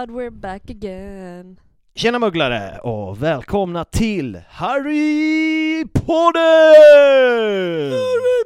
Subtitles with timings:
[0.00, 1.60] God, we're back again.
[1.94, 6.40] Tjena mugglare och välkomna till Harrypodden!
[7.92, 8.36] Harrypodden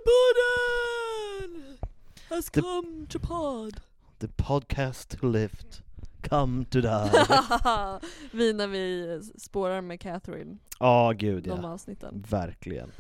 [2.29, 3.81] has The- come to pod.
[4.19, 5.83] The podcast to lift,
[6.29, 7.11] come to die.
[8.33, 11.69] vi när vi spårar med Catherine, Ja, gud de ja.
[11.73, 12.25] avsnitten.
[12.31, 12.91] Verkligen.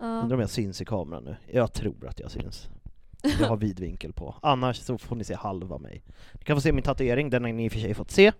[0.00, 0.20] Ja.
[0.22, 1.36] Undrar om jag syns i kameran nu?
[1.52, 2.68] Jag tror att jag syns.
[3.40, 4.34] Jag har vid vinkel på.
[4.42, 6.02] Annars så får ni se halva mig.
[6.32, 8.32] Ni kan få se min tatuering, den har ni i och för sig fått se.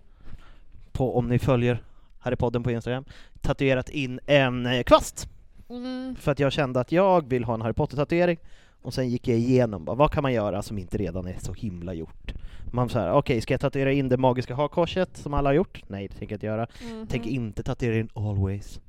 [0.91, 1.83] På, om ni följer
[2.19, 3.05] Harrypodden på Instagram.
[3.41, 5.29] Tatuerat in en eh, kvast.
[5.69, 6.15] Mm.
[6.15, 8.37] För att jag kände att jag vill ha en Harry Potter-tatuering
[8.81, 11.53] och sen gick jag igenom bara, vad kan man göra som inte redan är så
[11.53, 12.33] himla gjort.
[12.71, 15.83] Man så här, okej, ska jag tatuera in det magiska hakkorset som alla har gjort?
[15.87, 16.67] Nej, det tänker jag inte göra.
[16.83, 17.07] Mhm.
[17.07, 18.79] Tänker inte tatuera in Always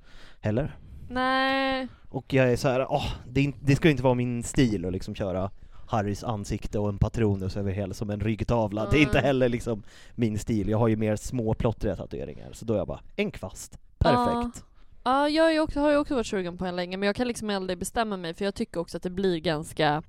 [0.40, 0.76] heller.
[1.08, 1.88] Nej.
[2.08, 4.92] Och jag är så här, åh, det, det ska ju inte vara min stil att
[4.92, 5.50] liksom köra
[5.86, 8.90] Harrys ansikte och en patronus över hela som en ryggtavla.
[8.90, 9.24] Det är inte Mm.
[9.26, 9.82] heller liksom
[10.14, 10.68] min stil.
[10.68, 12.52] Jag har ju mer små plottriga tatueringar.
[12.52, 13.78] Så då är jag bara, en kvast.
[13.98, 14.64] Perfekt.
[15.04, 17.16] Ja, jag är ju också, har ju också varit sugen på en länge, men jag
[17.16, 20.02] kan liksom aldrig bestämma mig för jag tycker också att det blir ganska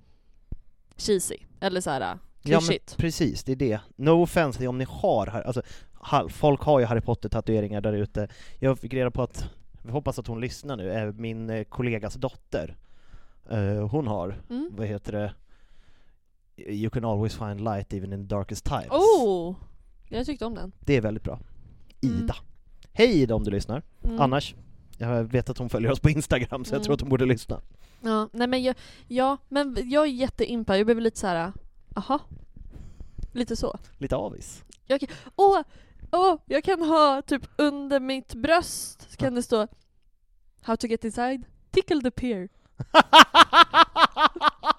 [0.98, 3.80] cheesy, eller såhär Ja men precis, det är det.
[3.96, 5.62] No offense om ni har, alltså,
[6.30, 8.28] folk har ju Harry Potter-tatueringar där ute.
[8.60, 9.50] Jag fick reda på att,
[9.86, 12.76] jag hoppas att hon lyssnar nu, är min eh, kollegas dotter.
[13.50, 14.70] Eh, hon har, Mm.
[14.78, 15.34] vad heter det,
[16.58, 18.88] You can always find light even in the darkest times.
[18.90, 19.56] Oh!
[20.10, 20.72] Jag tyckte om den.
[20.80, 21.40] Det är väldigt bra.
[22.04, 22.24] Mm.
[22.24, 22.36] Ida.
[22.94, 23.82] Hej Ida om du lyssnar.
[24.04, 24.22] Mm.
[24.22, 24.56] Annars,
[24.98, 26.84] jag vet att hon följer oss på Instagram så jag Mm.
[26.84, 27.62] tror att hon borde lyssna.
[28.02, 28.76] Ja, nej men jag,
[29.08, 31.54] ja, men jag är jätteimpad, jag blev lite så här.
[31.96, 32.20] aha.
[33.32, 33.78] Lite så.
[33.98, 34.64] Lite avis.
[35.36, 35.62] Åh,
[36.12, 39.68] åh, jag kan ha typ under mitt bröst kan det stå
[40.62, 42.50] How to get inside, tickle the peer.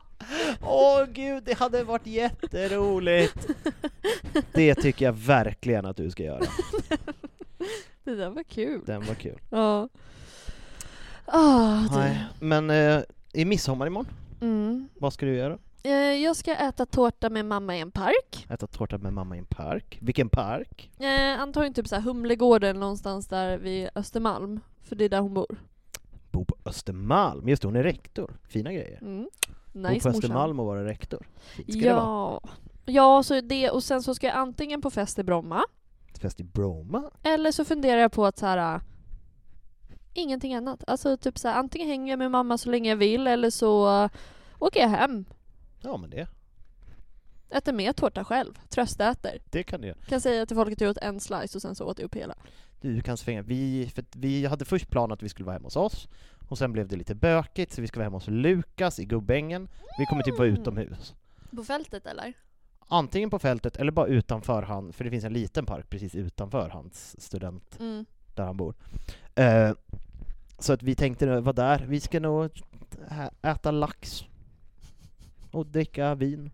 [0.62, 3.46] Åh gud, det hade varit jätteroligt!
[4.52, 6.40] Det tycker jag verkligen att du ska göra.
[8.04, 8.80] Det där var kul.
[8.86, 9.38] Den var kul.
[9.50, 9.88] Ja.
[11.26, 11.96] Det.
[11.96, 13.00] Nej, men eh,
[13.32, 14.06] i midsommar imorgon,
[14.40, 14.88] Mm.
[14.98, 15.58] vad ska du göra?
[15.82, 18.46] Eh, jag ska äta tårta med mamma i en park.
[18.50, 19.98] Äta tårta med mamma i en park.
[20.02, 20.90] Vilken park?
[21.00, 24.60] Eh, antagligen typ så Humlegården någonstans där vid Östermalm.
[24.82, 25.56] För det är där hon bor.
[26.30, 28.36] Bo på Östermalm, just det, hon är rektor.
[28.48, 28.98] Fina grejer.
[29.02, 29.28] Mm.
[29.76, 30.14] Nice på morsan.
[30.14, 31.26] Östermalm och vara rektor.
[31.66, 32.40] Ja.
[32.84, 35.62] Ja, så det, och sen så ska jag antingen på fest i Bromma,
[36.20, 37.10] Fest i Bromma.
[37.22, 38.74] eller så funderar jag på att så här.
[38.74, 38.80] äh,
[40.14, 40.84] Ingenting annat.
[40.86, 44.02] Alltså typ så här, antingen hänger jag med mamma så länge jag vill, eller så
[44.04, 44.10] äh,
[44.58, 45.24] åker jag hem.
[45.80, 46.28] Ja men det,
[47.50, 48.58] Äter mer tårta själv.
[48.68, 49.38] Tröstäter.
[49.50, 49.98] det kan du göra.
[50.08, 52.14] Kan säga till folk att jag åt en slice och sen så åt jag upp
[52.14, 52.34] hela.
[52.94, 53.42] Du kan svänga.
[53.42, 56.08] Vi, för vi hade först planerat att vi skulle vara hemma hos oss,
[56.48, 59.68] och sen blev det lite bökigt så vi ska vara hemma hos Lukas i Gubbängen.
[59.98, 60.60] Vi kommer typ vara Mm.
[60.60, 61.14] utomhus.
[61.56, 62.32] På fältet eller?
[62.88, 66.68] antingen på fältet eller bara utanför han, för det finns en liten park precis utanför
[66.68, 68.04] hans student, Mm.
[68.34, 68.74] där han bor.
[69.34, 69.72] Eh,
[70.58, 72.50] så att vi tänkte vara där, vi ska nog
[73.42, 74.24] äta lax
[75.50, 76.50] och dricka vin.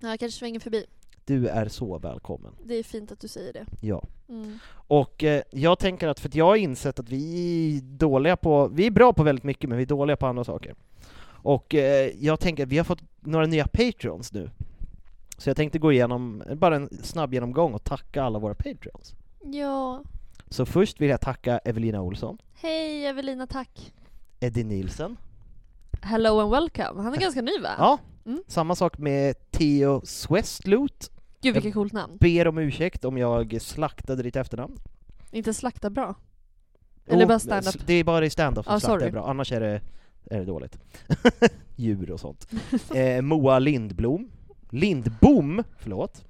[0.00, 0.86] Ja, jag kanske svänger förbi.
[1.26, 2.52] Du är så välkommen.
[2.64, 3.66] Det är fint att du säger det.
[3.80, 4.02] Ja.
[4.28, 4.58] Mm.
[4.72, 8.68] Och eh, jag tänker att, för att jag har insett att vi är dåliga på,
[8.68, 10.74] vi är bra på väldigt mycket men vi är dåliga på andra saker.
[11.26, 14.50] Och eh, jag tänker att vi har fått några nya Patreons nu.
[15.38, 19.14] Så jag tänkte gå igenom, bara en snabb genomgång och tacka alla våra Patreons.
[19.44, 20.02] Ja.
[20.48, 23.92] Så först vill jag tacka Evelina Olsson, Hej Evelina, tack.
[24.40, 25.16] Eddie Nielsen,
[26.02, 27.02] Hello and welcome.
[27.02, 27.70] Han är ganska ny va?
[27.78, 28.42] ja, Mm.
[28.46, 31.10] samma sak med Theo Swestlut,
[31.44, 32.16] Gud vilket coolt namn.
[32.20, 34.78] ber om ursäkt om jag slaktade ditt efternamn.
[35.30, 36.14] Inte slakta bra.
[37.06, 37.86] Eller Jo, bara stand-up.
[37.86, 39.80] Det är bara i stand-up som Ah, slaktar är bra, annars är det,
[40.30, 40.78] är det dåligt.
[41.76, 42.48] Djur och sånt.
[42.94, 44.30] Eh, Moa Lindblom.
[44.70, 46.24] Lindbom, förlåt.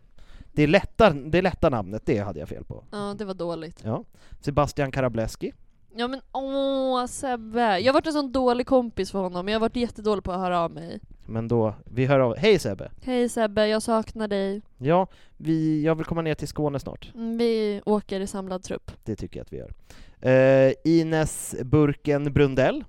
[0.52, 2.84] Det är, lätta, det är lätta namnet, det hade jag fel på.
[2.90, 3.80] Ja, det var dåligt.
[3.84, 4.04] Ja.
[4.40, 5.52] Sebastian Karableski.
[5.96, 7.78] Ja men åh Sebbe.
[7.78, 10.38] Jag har varit en sån dålig kompis för honom, jag har varit jättedålig på att
[10.38, 11.00] höra av mig.
[11.26, 12.90] Men då, vi hör av Hej Sebbe!
[13.02, 14.62] Hej Sebbe, jag saknar dig.
[14.78, 15.06] Ja,
[15.36, 17.12] vi, jag vill komma ner till Skåne snart.
[17.14, 18.90] Mm, Vi åker i samlad trupp.
[19.04, 19.72] Det tycker jag att vi gör.
[20.68, 22.84] Eh, Ines Burken Brundell.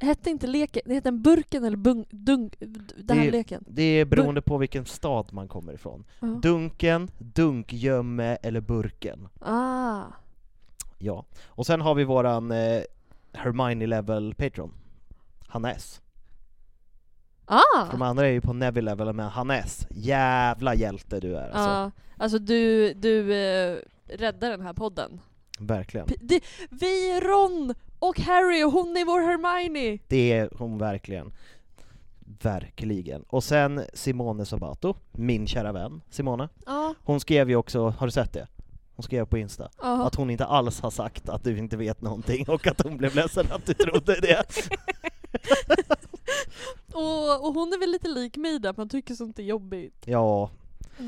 [0.00, 2.54] Hette inte leken, det hette en burken eller bung, dunk,
[2.96, 3.64] den här Det- leken?
[3.68, 6.04] Det är beroende på vilken stad man kommer ifrån.
[6.20, 6.26] Ja.
[6.26, 9.28] Dunken, Dunkgömme eller Burken.
[9.40, 10.02] Ah.
[10.98, 11.24] Ja.
[11.46, 12.82] Och sen har vi våran eh,
[13.32, 14.72] Hermione level Patreon.
[15.48, 16.00] Hannes.
[17.44, 17.90] Ah!
[17.90, 21.58] De andra är ju på Neville level, men Hannes, jävla hjälte du är alltså.
[21.70, 25.20] Ja, alltså du, du eh, räddar den här podden.
[25.58, 26.06] Verkligen.
[26.06, 26.40] P- det,
[26.70, 29.98] vi är Ron och Harry och hon är vår Hermione!
[30.08, 31.32] Det är hon verkligen.
[32.42, 33.22] Verkligen.
[33.22, 36.48] Och sen Simone Sabato, min kära vän Simone.
[36.66, 38.46] Ja, Hon skrev ju också, har du sett det?
[38.98, 40.06] Hon skrev på Insta, ja.
[40.06, 43.14] att hon inte alls har sagt att du inte vet någonting och att hon blev
[43.14, 44.44] ledsen att du trodde det.
[46.92, 50.02] Och, och hon är väl lite lik mig där, man tycker sånt är jobbigt.
[50.06, 50.50] Ja,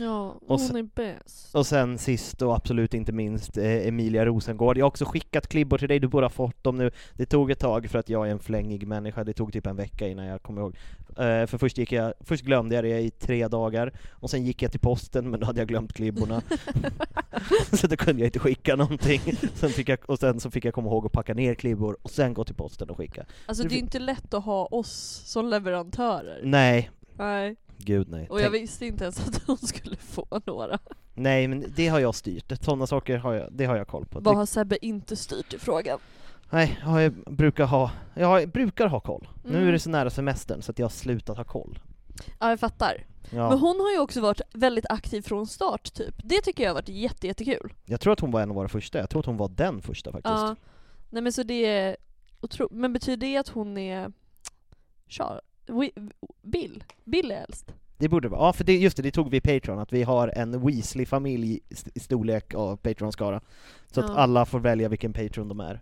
[0.01, 1.55] Ja, Och hon sen- är bäst.
[1.55, 4.79] och sen sist och absolut inte minst eh, Emilia Rosengård.
[4.79, 6.91] Jag har också skickat klibbor till dig, du borde ha fått dem nu.
[7.15, 9.77] Det tog ett tag för att jag är en flängig människa, det tog typ en
[9.77, 10.77] vecka innan jag kom ihåg.
[11.19, 14.63] Eh, för först, gick jag, först glömde jag det i tre dagar, och sen gick
[14.63, 16.43] jag till posten men då hade jag glömt klibborna.
[17.73, 19.21] så då kunde jag inte skicka någonting.
[19.55, 22.11] Sen fick jag, och sen så fick jag komma ihåg att packa ner klibbor, och
[22.11, 23.27] sen gå till posten och skicka.
[23.47, 26.41] Alltså det det är fi- inte lätt att ha oss som leverantörer.
[26.45, 27.57] Nej, Nej.
[27.79, 28.27] gud nej.
[28.31, 30.79] Och jag Tänk- visste inte ens att hon skulle få några.
[31.15, 34.21] Nej men det har jag styrt, sådana saker har jag, det har jag koll på.
[34.21, 35.99] Vad har Sebbe inte styrt i frågan?
[36.51, 39.29] Nej, jag brukar ha, jag brukar ha koll.
[39.45, 39.69] Nu Mm.
[39.69, 41.79] är det så nära semestern så att jag har slutat ha koll.
[42.39, 43.07] Ja, jag fattar.
[43.31, 43.49] Ja.
[43.49, 46.15] Men hon har ju också varit väldigt aktiv från start typ.
[46.25, 47.73] Det tycker jag har varit jätte, jättekul.
[47.85, 49.83] Jag tror att hon var en av våra första, jag tror att hon var den
[49.83, 50.33] första faktiskt.
[50.35, 50.57] Ja.
[51.11, 51.97] Nej men så det är
[52.41, 52.69] otro...
[52.71, 54.13] Men betyder det att hon är...
[55.09, 55.41] Char...
[56.43, 56.85] Bill?
[57.05, 57.75] Bill är äldst?
[57.99, 60.03] Det borde vara, ja för det, just det, det tog vi i Patreon, att vi
[60.03, 63.41] har en Weasley-familj i st- i storlek av Patreon-skara.
[63.93, 64.15] Så att Ja.
[64.17, 65.81] alla får välja vilken Patreon de är.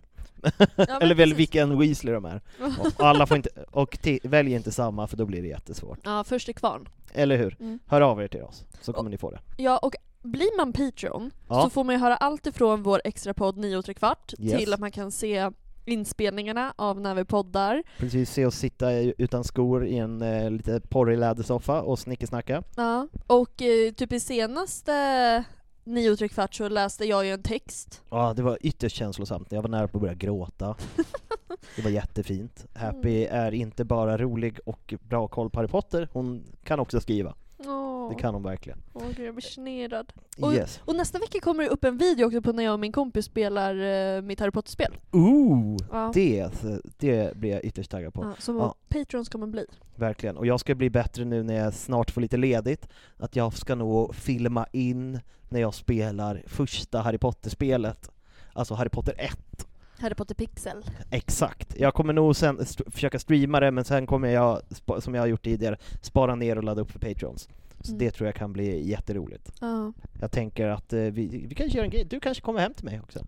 [0.75, 1.37] Men Eller väl precis.
[1.39, 2.41] vilken Weasley de är.
[2.79, 5.99] Och alla får inte, och välj inte samma för då blir det jättesvårt.
[6.03, 6.89] Ja, först till kvarn.
[7.13, 7.57] Eller hur?
[7.59, 7.79] Mm.
[7.87, 9.39] Hör av er till oss, så kommer ni få det.
[9.57, 11.61] Ja, och blir man Patreon Ja.
[11.63, 14.57] så får man ju höra allt ifrån vår extra podd 9 och kvart Yes.
[14.59, 15.49] till att man kan se
[15.85, 17.83] inspelningarna av när vi poddar.
[17.97, 22.63] Precis, se oss sitta utan skor i en eh, lite porrig lädersoffa och snickesnacka.
[22.75, 23.07] Ja.
[23.27, 25.43] Och eh, typ i senaste
[25.83, 28.01] 9 och tre kvart så läste jag ju en text.
[28.09, 29.51] Ja, det var ytterst känslosamt.
[29.51, 30.75] Jag var nära på att börja gråta.
[31.75, 32.65] Det var jättefint.
[32.73, 37.35] Happy är inte bara rolig och bra koll på Harry Potter, hon kan också skriva.
[37.67, 38.79] Åh, Det kan hon verkligen.
[38.93, 40.13] Åh, gud, jag blir generad.
[40.41, 40.81] Och- Yes.
[40.85, 43.25] Och nästa vecka kommer det upp en video också på när jag och min kompis
[43.25, 43.75] spelar
[44.15, 44.97] eh, mitt Harry Potter-spel.
[45.11, 45.77] Ooh!
[45.91, 46.11] Ja.
[46.13, 46.51] Det,
[46.97, 48.23] det blir jag ytterst taggad på.
[48.23, 48.75] Ja, som Ja.
[48.89, 49.65] Patreon ska man bli.
[49.95, 50.37] Verkligen.
[50.37, 52.87] Och jag ska bli bättre nu när jag snart får lite ledigt,
[53.17, 58.11] att jag ska nog filma in när jag spelar första Harry Potter-spelet.
[58.53, 59.67] Alltså Harry Potter 1.
[59.99, 60.83] Harry Potter Pixel.
[61.11, 61.75] Exakt.
[61.79, 64.61] Jag kommer nog sen st- försöka streama det, men sen kommer jag,
[64.99, 67.49] som jag har gjort tidigare, spara ner och ladda upp för Patrons.
[67.81, 67.97] Så Mm.
[67.99, 69.51] det tror jag kan bli jätteroligt.
[69.61, 69.93] Ja.
[70.21, 72.85] Jag tänker att eh, vi, vi kanske gör en grej, du kanske kommer hem till
[72.85, 73.19] mig också?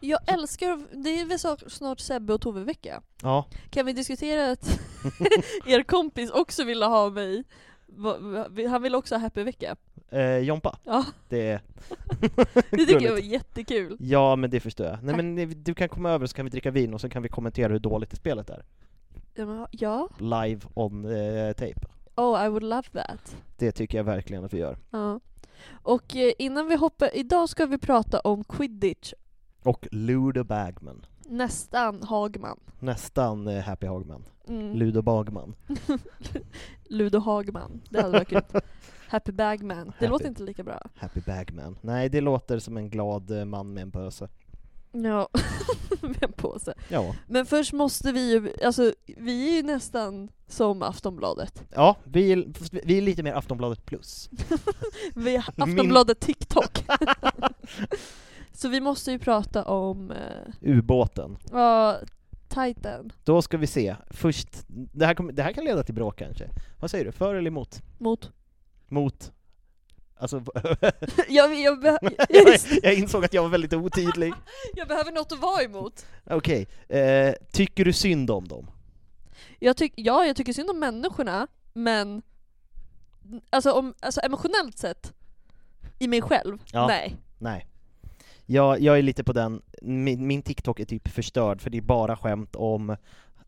[0.00, 3.02] Jag älskar, det är väl så- snart Sebbe och Tove-vecka.
[3.22, 4.80] Ja, Kan vi diskutera att
[5.66, 7.44] er kompis också ville ha mig?
[8.70, 9.76] Han vill också ha happy-vecka.
[10.10, 10.78] eh, Jompa.
[10.84, 11.60] Ja, Det,
[12.70, 13.96] det tycker jag var jättekul.
[14.00, 15.02] Ja, men det förstår jag.
[15.02, 17.28] Nej men du kan komma över så kan vi dricka vin och så kan vi
[17.28, 18.64] kommentera hur dåligt det spelet är.
[19.70, 20.08] Ja.
[20.18, 21.86] Live on eh, tape.
[22.16, 23.36] Oh, I would love that.
[23.58, 24.78] Det tycker jag verkligen att vi gör.
[24.90, 25.20] Ja.
[25.72, 29.12] Och eh, innan vi hoppar, idag ska vi prata om quidditch.
[29.62, 31.06] Och Ludo Bagman.
[31.28, 32.60] Nästan Hagman.
[32.78, 34.24] Nästan eh, Happy Hagman.
[34.48, 34.74] Mm.
[34.76, 35.54] Ludo Bagman.
[36.88, 37.80] Ludo Hagman.
[37.90, 38.42] Det hade varit kul.
[39.08, 39.86] Happy Bagman.
[39.86, 40.06] Det Happy.
[40.06, 40.80] låter inte lika bra.
[40.96, 41.78] Happy Bagman.
[41.80, 44.28] Nej, det låter som en glad eh, man med en pöse.
[44.92, 45.28] Ja,
[46.02, 46.74] med en påse.
[46.88, 47.14] Ja.
[47.26, 51.62] Men först måste vi ju, alltså vi är ju nästan som Aftonbladet.
[51.74, 52.44] Ja, vi är,
[52.86, 54.30] vi är lite mer Aftonbladet plus.
[55.14, 56.84] Vi är Min- Aftonbladet TikTok.
[58.56, 61.36] Så vi måste ju prata om, eh, Ubåten.
[61.52, 61.98] ja,
[62.48, 63.12] Titan.
[63.24, 63.96] Då ska vi se.
[64.10, 66.48] Först, det här, kommer- det här kan leda till bråk kanske.
[66.80, 67.82] Vad säger du, för eller emot?
[67.98, 68.32] Mot.
[68.88, 69.32] Mot?
[70.16, 70.42] Alltså,
[71.28, 74.32] jag, jag, be- jag, jag insåg att jag var väldigt otydlig.
[74.74, 76.06] jag behöver något att vara emot.
[76.24, 78.70] Okej, eh, tycker du synd om dem?
[79.58, 82.22] Jag tyck, ja, jag tycker synd om människorna, men
[83.50, 85.12] alltså, om, alltså emotionellt sett,
[85.98, 86.86] i mig själv, Ja.
[86.86, 87.16] nej.
[87.38, 87.66] Nej.
[88.46, 91.82] Jag, jag är lite på den, min, min TikTok är typ förstörd för det är
[91.82, 92.90] bara skämt om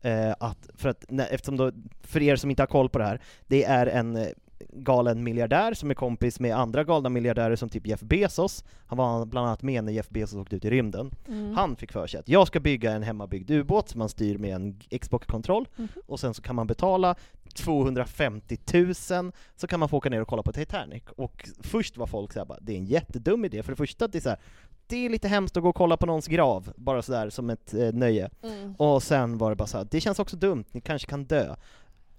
[0.01, 3.05] eh, att, för att, nej, eftersom då, för er som inte har koll på det
[3.05, 4.27] här, det är en eh,
[4.73, 9.25] galen miljardär som är kompis med andra galna miljardärer som typ Jeff Bezos, han var
[9.25, 11.11] bland annat med när Jeff Bezos åkte ut i rymden.
[11.27, 11.53] Mm.
[11.55, 14.55] Han fick för sig att jag ska bygga en hemmabyggd ubåt som man styr med
[14.55, 15.87] en Xbox-kontroll, Mhm.
[16.05, 17.15] och sen så kan man betala
[17.55, 21.03] 250 000 så kan man få åka ner och kolla på Titanic.
[21.15, 24.17] Och först var folk såhär bara, det är en jättedum idé, för det första det
[24.17, 24.39] är så här,
[24.87, 27.73] det är lite hemskt att gå och kolla på någons grav, bara sådär som ett
[27.73, 28.29] eh, nöje.
[28.43, 28.75] Mm.
[28.75, 31.55] Och sen var det bara så här, det känns också dumt, ni kanske kan dö.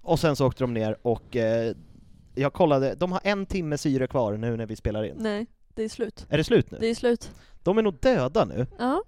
[0.03, 1.75] Och sen så åkte de ner och eh,
[2.35, 5.15] jag kollade, de har en timme syre kvar nu när vi spelar in.
[5.19, 6.27] Nej, det är slut.
[6.29, 6.79] Är det slut nu?
[6.81, 7.31] Det är slut.
[7.63, 8.67] De är nog döda nu.
[8.79, 9.03] Ja.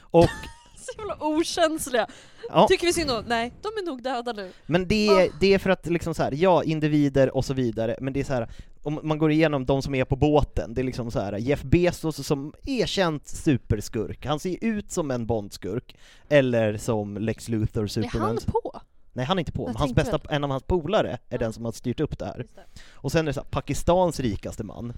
[0.00, 0.24] Och,
[0.78, 2.06] Så jävla okänsliga.
[2.48, 3.24] ja, Tycker vi synd om?
[3.26, 4.52] Nej, de är nog döda nu.
[4.66, 7.96] men det är, det är för att liksom så här, ja, individer och så vidare,
[8.00, 8.48] men det är så här,
[8.86, 11.62] om man går igenom de som är på båten, det är liksom så här Jeff
[11.62, 15.96] Bezos som erkänt superskurk, han ser ut som en Bondskurk,
[16.28, 18.28] eller som Lex Luthor Är Superman.
[18.28, 18.80] han på?
[19.12, 21.38] Nej han är inte på, Jag men hans bästa, en av hans polare är Ja.
[21.38, 22.46] den som har styrt upp det här.
[22.54, 22.80] Det.
[22.92, 24.92] Och sen är det så här, Pakistans rikaste man,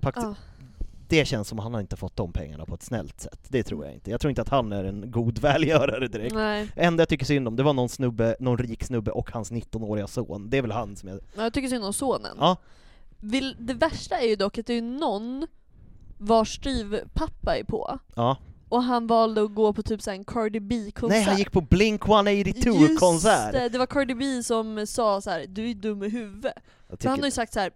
[0.00, 0.84] Pakistan, Ah.
[1.08, 3.62] det känns som att han har inte fått de pengarna på ett snällt sätt, det
[3.62, 4.10] tror jag inte.
[4.10, 6.34] Jag tror inte att han är en god välgörare direkt.
[6.34, 9.30] Nej, Det enda jag tycker synd om, det var någon snubbe, någon rik snubbe och
[9.30, 11.20] hans 19-åriga son, det är väl han som är...
[11.34, 12.36] men jag tycker synd om sonen.
[12.40, 12.56] Ja,
[13.24, 15.46] Vill, det värsta är ju dock att det är någon
[16.18, 18.36] vars styvpappa är på, ja.
[18.68, 21.16] och han valde att gå på typ så här en Cardi B-konsert.
[21.16, 25.30] Nej han gick på Blink 182 Just det, det var Cardi B som sa så
[25.30, 26.54] här: du är dum i huvudet.
[27.00, 27.70] För han har ju sagt så här.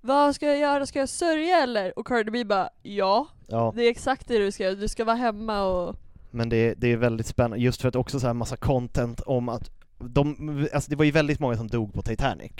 [0.00, 0.86] Vad ska jag göra?
[0.86, 1.98] Ska jag sörja eller?
[1.98, 5.04] Och Cardi B bara ja, ja, det är exakt det du ska göra, du ska
[5.04, 5.96] vara hemma och...
[6.30, 9.48] men det, det är väldigt spännande, just för att också så här massa content om
[9.48, 12.52] att de, alltså det var ju väldigt många som dog på Titanic,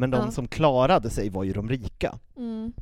[0.00, 0.30] men de Ja.
[0.30, 2.18] som klarade sig var ju de rika.
[2.36, 2.72] Mm.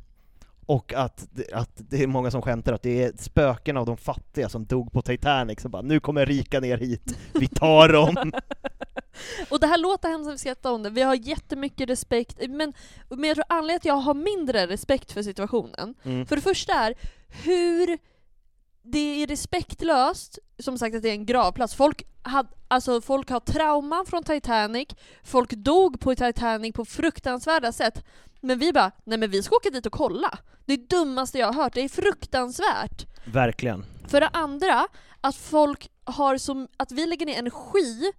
[0.65, 4.49] Och att, att det är många som skämtar att det är spöken av de fattiga
[4.49, 8.31] som dog på Titanic, som bara nu kommer rika ner hit, vi tar dem!
[9.49, 12.73] Och det här låter hemskt när vi skrattar om det, vi har jättemycket respekt, men,
[13.09, 16.25] men jag tror anledningen till att jag har mindre respekt för situationen, Mm.
[16.25, 16.93] för det första är
[17.43, 17.97] hur
[18.91, 23.39] det är respektlöst, som sagt att det är en gravplats, folk, had, alltså, folk har
[23.39, 24.87] trauman från Titanic,
[25.23, 28.05] folk dog på Titanic på fruktansvärda sätt,
[28.41, 30.39] men vi bara, nej men vi ska åka dit och kolla.
[30.65, 33.05] Det är det dummaste jag har hört, det är fruktansvärt.
[33.25, 33.85] Verkligen.
[34.07, 34.87] För det andra,
[35.21, 38.11] att folk har som, att vi lägger ner energi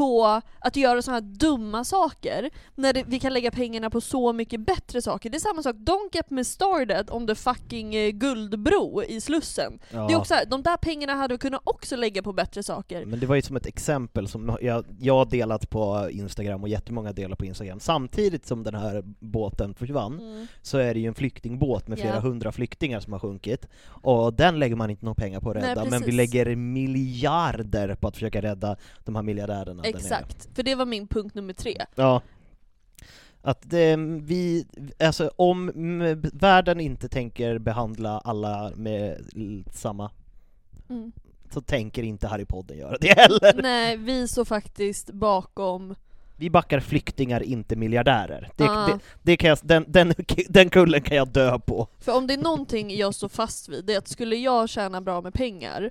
[0.00, 4.32] på att göra sådana här dumma saker, när det, vi kan lägga pengarna på så
[4.32, 5.30] mycket bättre saker.
[5.30, 9.78] Det är samma sak, don't get me started om the fucking eh, guldbro i Slussen.
[9.90, 10.06] Ja.
[10.06, 13.04] Det är också här, de där pengarna hade vi kunnat också lägga på bättre saker.
[13.06, 16.68] Men det var ju som ett exempel som jag, jag har delat på Instagram och
[16.68, 17.80] jättemånga delar på Instagram.
[17.80, 20.46] Samtidigt som den här båten försvann Mm.
[20.62, 22.20] så är det ju en flyktingbåt med flera Ja.
[22.20, 23.66] hundra flyktingar som har sjunkit.
[23.86, 27.94] Och den lägger man inte några pengar på att Nej, rädda, men vi lägger miljarder
[27.94, 30.18] på att försöka rädda de här miljardärerna där nere.
[30.18, 31.84] Exakt, för det var min punkt nummer tre.
[31.94, 32.22] Ja.
[33.42, 34.66] Att det, vi,
[34.98, 35.72] alltså om
[36.32, 39.18] världen inte tänker behandla alla med
[39.72, 40.10] samma,
[40.88, 41.12] Mm.
[41.52, 43.62] så tänker inte Harry-podden göra det heller.
[43.62, 45.94] Nej, vi står faktiskt bakom
[46.36, 48.48] Vi backar flyktingar, inte miljardärer.
[48.56, 48.86] Det, Ah.
[48.86, 50.14] det, det kan jag, den, den,
[50.48, 51.88] den kullen kan jag dö på.
[51.98, 55.00] För om det är någonting jag står fast vid, det är att skulle jag tjäna
[55.00, 55.90] bra med pengar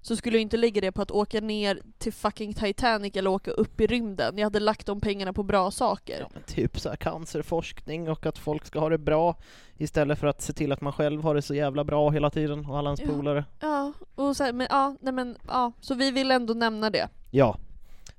[0.00, 3.50] så skulle jag inte lägga det på att åka ner till fucking Titanic eller åka
[3.50, 4.38] upp i rymden.
[4.38, 6.20] Jag hade lagt de pengarna på bra saker.
[6.20, 9.36] Ja, men typ så här cancerforskning och att folk ska ha det bra
[9.76, 12.66] istället för att se till att man själv har det så jävla bra hela tiden
[12.66, 13.06] och alla ens Ja.
[13.16, 13.44] polare.
[13.60, 17.08] Ja, och så här, men ja, nej men ja, så vi vill ändå nämna det.
[17.30, 17.58] Ja.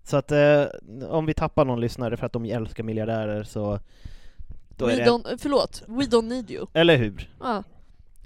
[0.03, 0.63] Så att eh,
[1.09, 3.79] om vi tappar någon lyssnare för att de älskar miljardärer så...
[4.77, 5.05] Då We är det...
[5.05, 6.67] don't, förlåt, we don't need you.
[6.73, 7.29] Eller hur?
[7.39, 7.63] Ja.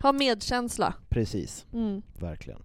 [0.02, 0.94] Ha medkänsla.
[1.10, 2.02] Precis, Mm.
[2.20, 2.60] verkligen.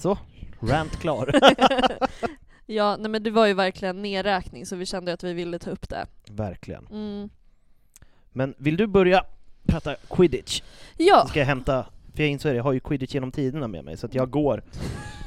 [0.00, 0.18] Så,
[0.60, 1.30] rant klar.
[2.66, 5.70] ja, nej men det var ju verkligen nedräkning så vi kände att vi ville ta
[5.70, 6.06] upp det.
[6.30, 6.86] verkligen.
[6.86, 7.28] Mm.
[8.32, 9.24] Men vill du börja
[9.66, 10.62] prata quidditch?
[10.96, 13.68] Ja, Så ska jag hämta, för jag insåg det, jag har ju quidditch genom tiderna
[13.68, 14.62] med mig, så att jag går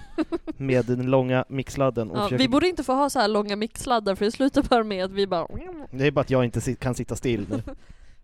[0.58, 2.44] med den långa mixladden och ja försöker...
[2.44, 5.12] vi borde inte få ha så här långa mixladdar för det slutar bara med att
[5.12, 5.48] vi bara
[5.92, 7.64] Det är bara att jag inte kan sitta still nu.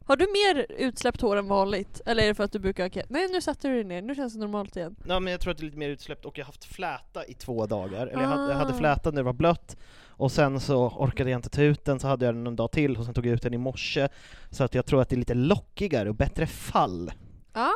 [0.09, 2.01] Har du mer utsläppt hår än vanligt?
[2.05, 4.01] Eller är det för att du brukar ha ke- Nej nu satte du dig ner,
[4.01, 4.95] nu känns det normalt igen.
[5.07, 7.25] Ja men jag tror att det är lite mer utsläppt och jag har haft fläta
[7.25, 8.77] i två dagar, eller jag hade, jag hade Ah.
[8.77, 12.07] fläta när det var blött och sen så orkade jag inte ta ut den, så
[12.07, 14.07] hade jag den en dag till och sen tog jag ut den i morse
[14.51, 17.11] så att jag tror att det är lite lockigare och bättre fall.
[17.53, 17.71] Ja,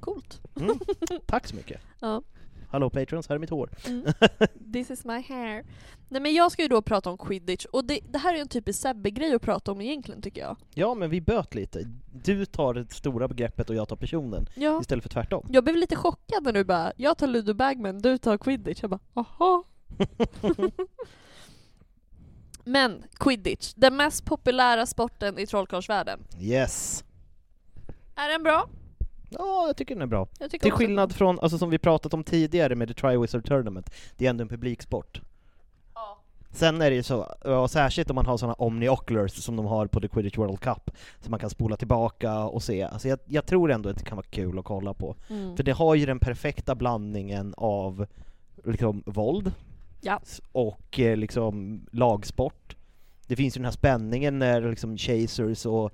[0.00, 0.40] coolt.
[0.60, 0.78] Mm.
[1.26, 1.80] Tack så mycket!
[2.00, 2.22] Ja.
[2.70, 3.70] Hallå patrons, här är mitt hår.
[3.86, 4.04] Mm.
[4.72, 5.64] This is my hair.
[6.08, 8.40] Nej men jag ska ju då prata om quidditch, och det, det här är ju
[8.40, 10.56] en typisk Sebbe-grej att prata om egentligen tycker jag.
[10.74, 11.84] Ja men vi böt lite,
[12.24, 14.80] du tar det stora begreppet och jag tar personen Ja.
[14.80, 15.46] istället för tvärtom.
[15.50, 18.90] Jag blev lite chockad när du bara 'Jag tar Ludo Bagman, du tar quidditch' Jag
[18.90, 19.64] bara 'Jaha'
[22.64, 26.20] Men quidditch, den mest populära sporten i trollkarlsvärlden.
[26.40, 27.04] Yes!
[28.14, 28.68] Är den bra?
[29.28, 30.28] Ja, jag tycker den är bra.
[30.38, 33.44] Jag tycker Till också- skillnad från, alltså som vi pratat om tidigare med The Triwizard
[33.44, 35.20] Tournament, det är ändå en publiksport.
[35.94, 36.18] Ja.
[36.50, 39.86] Sen är det ju så, och särskilt om man har sådana omni-oculars som de har
[39.86, 42.82] på The Quidditch World Cup, så man kan spola tillbaka och se.
[42.82, 45.16] Alltså jag, jag tror ändå att det kan vara kul att kolla på.
[45.28, 45.56] Mm.
[45.56, 48.06] För det har ju den perfekta blandningen av
[48.64, 49.52] liksom våld
[50.00, 50.20] Ja.
[50.22, 52.76] s- och eh, liksom lagsport.
[53.26, 55.90] Det finns ju den här spänningen när liksom chasers och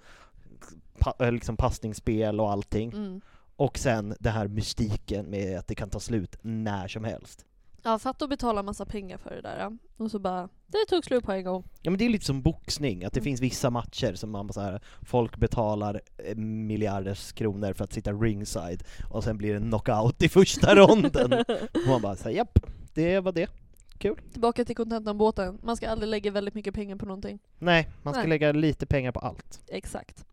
[0.99, 2.93] pa, eh, liksom passningsspel och allting.
[2.93, 3.21] Mm.
[3.57, 7.45] Och sen det här mystiken med att det kan ta slut när som helst.
[7.87, 9.79] Ja, fatta att betala massa pengar för det där.
[9.97, 11.65] Och så bara, det tog slut på en gång.
[11.83, 13.25] Ja men det är lite som boxning, att det Mm.
[13.25, 18.13] finns vissa matcher som man så här, folk betalar eh, miljarders kronor för att sitta
[18.13, 21.33] ringside och sen blir det knockout i första ronden.
[21.33, 22.59] och man bara säger japp,
[22.95, 23.51] det var det.
[23.99, 24.17] Kul.
[24.33, 25.59] Tillbaka till contentan-båten.
[25.63, 27.39] Man ska aldrig lägga väldigt mycket pengar på någonting.
[27.59, 28.29] Nej, man ska Nej.
[28.31, 29.61] lägga lite pengar på allt.
[29.69, 30.25] Exakt.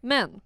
[0.00, 0.40] Men,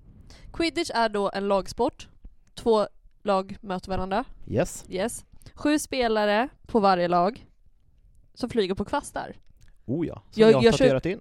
[0.52, 2.08] quidditch är då en lagsport.
[2.54, 2.87] Två
[3.22, 4.24] lag möter varandra.
[4.48, 4.84] Yes.
[4.88, 5.24] Yes.
[5.54, 7.46] Sju spelare på varje lag
[8.34, 9.37] som flyger på kvastar.
[9.84, 11.20] Oh ja, som Jag- jag, har jag kör- tatuerat in.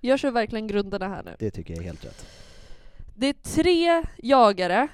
[0.00, 1.36] Gör så verkligen grunderna här nu.
[1.38, 2.26] Det tycker jag är helt rätt.
[3.16, 4.88] Det är tre jagare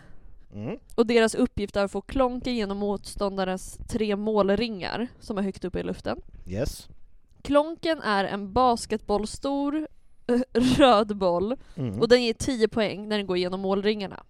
[0.56, 0.78] Mm.
[0.94, 5.80] och deras uppgift är att få klonka genom motståndarens tre målringar som är högt uppe
[5.80, 6.20] i luften.
[6.46, 6.88] Yes.
[7.42, 9.88] Klonken är en basketbollstor
[10.26, 12.00] eh, röd boll Mm.
[12.00, 14.22] och den ger 10 poäng när den går igenom målringarna.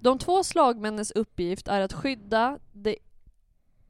[0.00, 2.96] De två slagmännens uppgift är att skydda det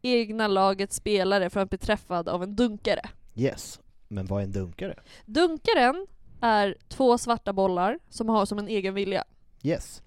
[0.03, 3.03] egna lagets spelare från att bli träffad av en dunkare.
[3.35, 3.81] Yes.
[4.09, 4.95] Men vad är en dunkare?
[5.27, 6.07] Dunkaren
[6.41, 9.25] är två svarta bollar som har som en egen vilja.
[9.63, 10.03] Yes.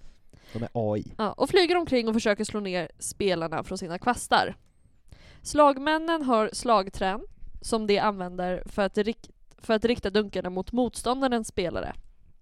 [0.53, 1.13] De är AI.
[1.17, 4.55] Ja, och flyger omkring och försöker slå ner spelarna från sina kvastar.
[5.41, 7.21] Slagmännen har slagträn
[7.61, 11.93] som de använder för att, rik- för att rikta dunkarna mot motståndarens spelare.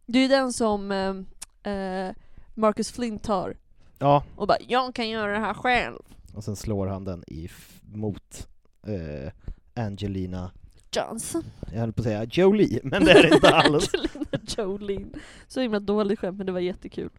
[0.06, 2.12] Det är ju den som eh, eh,
[2.56, 3.56] Marcus Flint tar
[4.00, 6.02] Ja, och bara 'Jag kan göra det här själv'
[6.36, 7.50] och sen slår han den i
[7.82, 8.48] mot
[8.88, 9.32] eh,
[9.86, 10.52] Angelina,
[10.96, 11.44] Johnson.
[11.74, 13.90] jag höll på att säga Jolie, men det är det inte alls.
[13.94, 15.06] Angelina Jolie.
[15.48, 17.10] Så himla dåligt skämt men det var jättekul.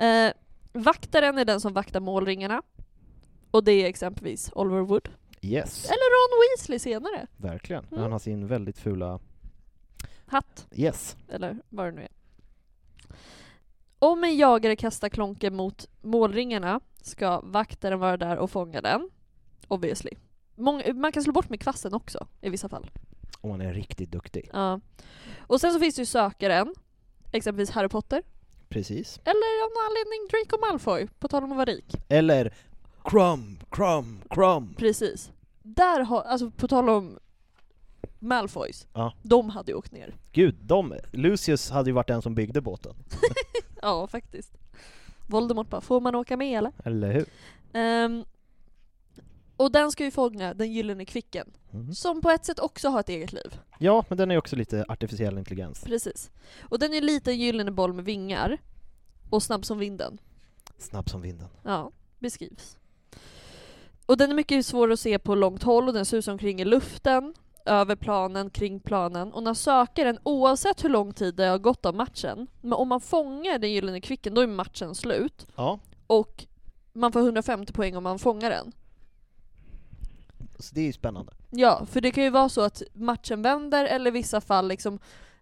[0.00, 0.32] Eh,
[0.72, 2.62] vaktaren är den som vaktar målringarna.
[3.50, 5.08] Och det är exempelvis Oliver Wood.
[5.42, 7.26] Yes, Eller Ron Weasley senare.
[7.36, 7.84] verkligen.
[7.90, 8.02] Mm.
[8.02, 9.20] Han har sin väldigt fula...
[10.26, 10.66] Hatt.
[10.72, 11.16] Yes.
[11.28, 12.08] Eller vad det nu är.
[13.98, 19.10] Om en jagare kastar klonken mot målringarna ska vaktaren vara där och fånga den.
[19.68, 20.10] Obviously.
[20.56, 22.90] Mång- man kan slå bort med kvasten också i vissa fall.
[23.40, 24.50] Om han är riktigt duktig.
[24.52, 24.80] Ja.
[25.38, 26.74] Och sen så finns det ju sökaren.
[27.32, 28.22] Exempelvis Harry Potter.
[28.68, 29.20] Precis.
[29.24, 31.94] Eller av någon anledning Draco Malfoy, på tal om att vara rik.
[32.08, 32.54] Eller
[33.04, 34.76] Crumb, Crumb, Crumb.
[34.76, 35.30] Precis.
[35.62, 37.18] Där har, alltså på tal om
[38.18, 39.12] Malfoys, Ja.
[39.22, 40.14] de hade ju åkt ner.
[40.32, 42.94] Gud, de, Lucius hade ju varit den som byggde båten.
[43.82, 44.52] Ja, faktiskt.
[45.26, 46.72] Voldemort bara, får man åka med eller?
[46.84, 47.26] Eller hur?
[47.72, 48.24] Ehm,
[49.58, 51.94] och den ska ju fånga den gyllene kvicken, Mm.
[51.94, 53.60] som på ett sätt också har ett eget liv.
[53.78, 55.84] Ja, men den är också lite artificiell intelligens.
[55.84, 56.30] Precis.
[56.60, 58.58] Och den är en liten gyllene boll med vingar,
[59.30, 60.18] och snabb som vinden.
[60.78, 61.48] Snabb som vinden.
[61.62, 62.76] Ja, beskrivs.
[64.06, 66.64] Och den är mycket svår att se på långt håll och den susar omkring i
[66.64, 69.32] luften, över planen, kring planen.
[69.32, 73.00] Och när sökaren, oavsett hur lång tid det har gått av matchen, men om man
[73.00, 75.46] fångar den gyllene kvicken då är matchen slut.
[75.56, 76.46] Ja, Och
[76.92, 78.72] man får 150 poäng om man fångar den.
[80.58, 81.32] Så det är ju spännande.
[81.50, 84.98] Ja, för det kan ju vara så att matchen vänder eller i vissa fall liksom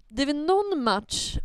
[0.08, 1.36] Det är väl någon match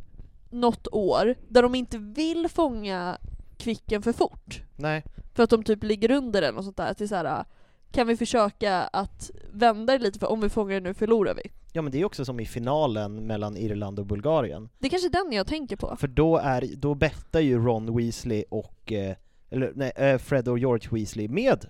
[0.50, 3.18] något år där de inte vill fånga
[3.58, 4.62] Kvicken för fort.
[4.76, 5.04] Nej,
[5.34, 6.94] För att de typ ligger under den och sånt där.
[6.94, 7.46] Till så här,
[7.92, 11.42] kan vi försöka att vända det lite för om vi fångar det nu förlorar vi.
[11.74, 14.70] ja men det är också som i finalen mellan Irland och Bulgarien.
[14.80, 15.96] Det är kanske den jag tänker på.
[16.00, 19.16] För då, är, då bettar ju Ron Weasley och, eh,
[19.50, 21.66] eller nej, eh, Fred och George Weasley med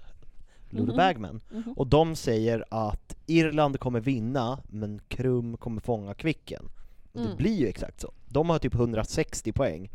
[0.74, 0.98] Ludo Mhm.
[0.98, 1.42] Bagman.
[1.52, 1.74] Mhm.
[1.78, 6.66] Och de säger att Irland kommer vinna, men Krum kommer fånga Kvicken.
[7.14, 7.38] Och det Mm.
[7.38, 8.12] blir ju exakt så.
[8.28, 9.90] De har typ 160 poäng,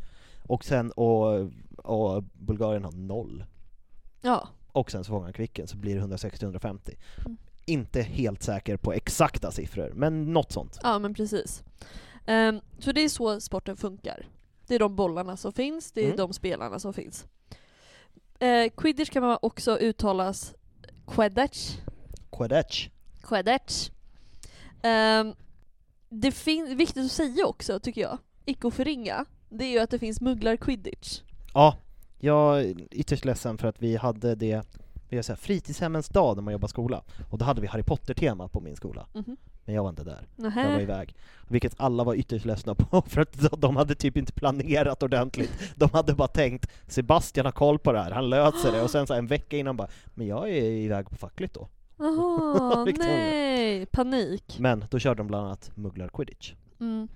[0.47, 3.45] och sen, och, och Bulgarien har noll.
[4.23, 4.49] Ja.
[4.73, 6.97] Och sen så fångar Kvicken, så blir det 160-150.
[7.19, 7.37] Mm.
[7.67, 10.79] Inte helt säker på exakta siffror, men något sånt.
[10.83, 11.63] Ja men precis.
[12.27, 14.29] Ehm, så det är så sporten funkar.
[14.67, 16.17] Det är de bollarna som finns, det är Mm.
[16.17, 17.27] de spelarna som finns.
[18.39, 20.55] Eh, quidditch kan man också uttalas
[21.07, 21.77] Quidditch.
[22.33, 22.89] Quidditch.
[23.23, 23.91] Quidditch.
[24.83, 25.35] Um,
[26.09, 29.91] det är viktigt att säga också, tycker jag, icke att förringa, det är ju att
[29.91, 31.21] det finns mugglar quidditch.
[31.55, 31.77] Ja,
[32.19, 34.63] jag är ytterst ledsen för att vi hade det,
[35.09, 37.83] vi har så här fritidshemmens dag när man jobbar skola, och då hade vi Harry
[37.83, 39.37] Potter-tema på min skola, Mhm.
[39.67, 40.27] Men jag var inte där.
[40.37, 40.83] Jag var Nähä.
[40.83, 41.15] iväg.
[41.49, 45.73] Vilket alla var ytterst ledsna på, för att de hade typ inte planerat ordentligt.
[45.77, 49.07] De hade bara tänkt Sebastian har koll på det här, han löser det, och sen
[49.07, 51.69] så en vecka innan bara Men jag är iväg på fackligt då.
[51.99, 54.57] Jaha, nej, panik.
[54.59, 56.55] Men då körde de bland annat mugglar-quidditch.
[56.81, 57.09] Mm.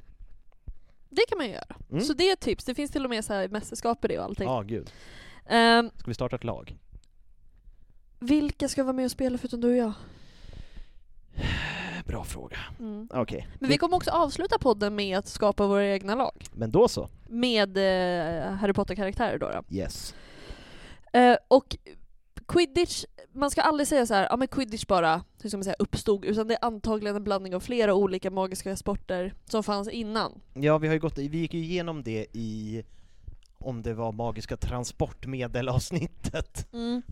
[1.09, 1.77] Det kan man ju göra.
[1.91, 2.05] Mm.
[2.05, 4.19] Så det är ett tips, det finns till och med så här mästerskap i det
[4.19, 4.49] och allting.
[4.49, 4.93] Ja, gud.
[5.47, 6.77] Ehm, Ska vi starta ett lag?
[8.23, 9.93] vilka ska vara med och spela förutom du och jag?
[12.11, 12.57] Bra fråga.
[12.79, 13.09] Mm.
[13.15, 13.49] Okej.
[13.59, 16.45] Men vi kommer också avsluta podden med att skapa våra egna lag.
[16.53, 17.09] Men då så.
[17.29, 19.51] Med eh, Harry Potter-karaktärer då.
[19.51, 19.77] då.
[19.77, 20.15] Yes.
[21.13, 21.77] Eh, och
[22.49, 25.77] quidditch, man ska aldrig säga så här, ja men quidditch bara, hur ska man säga,
[25.79, 30.41] uppstod, utan det är antagligen en blandning av flera olika magiska sporter som fanns innan.
[30.55, 32.83] Ja, vi har ju gått, vi gick ju igenom det i
[33.63, 36.67] om det var magiska transportmedel-avsnittet.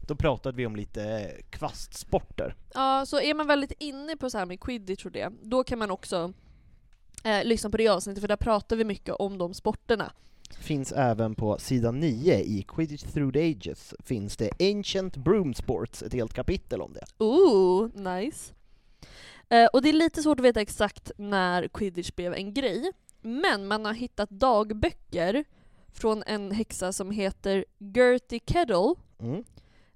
[0.06, 2.54] Då pratade vi om lite kvastsporter.
[2.74, 5.78] Ja, så är man väldigt inne på så här med quidditch och det, då kan
[5.78, 6.32] man också
[7.24, 10.12] eh, lyssna på det avsnittet, för där pratar vi mycket om de sporterna.
[10.58, 16.02] Finns även på sidan 9 i Quidditch Through the Ages finns det Ancient Broom Sports,
[16.02, 17.24] ett helt kapitel om det.
[17.24, 18.54] Ooh, nice.
[19.48, 23.66] Eh, och det är lite svårt att veta exakt när quidditch blev en grej, men
[23.66, 25.44] man har hittat dagböcker
[25.92, 29.44] från en häxa som heter Gertie Kettle, Mm.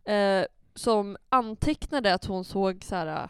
[0.05, 3.28] eh, som antecknade att hon såg så här äh,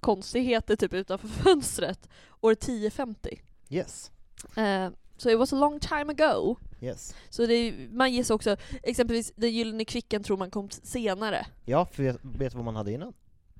[0.00, 2.08] konstigheter typ utanför fönstret
[2.40, 3.40] år 1050.
[3.68, 4.10] Yes.
[4.56, 6.56] Eh, so it was a long time ago.
[6.80, 7.14] Yes.
[7.30, 11.46] Så det, man gissar också, exempelvis den gyllene kvicken tror man kom senare.
[11.64, 13.12] Ja, för vet, vet du vad man hade innan?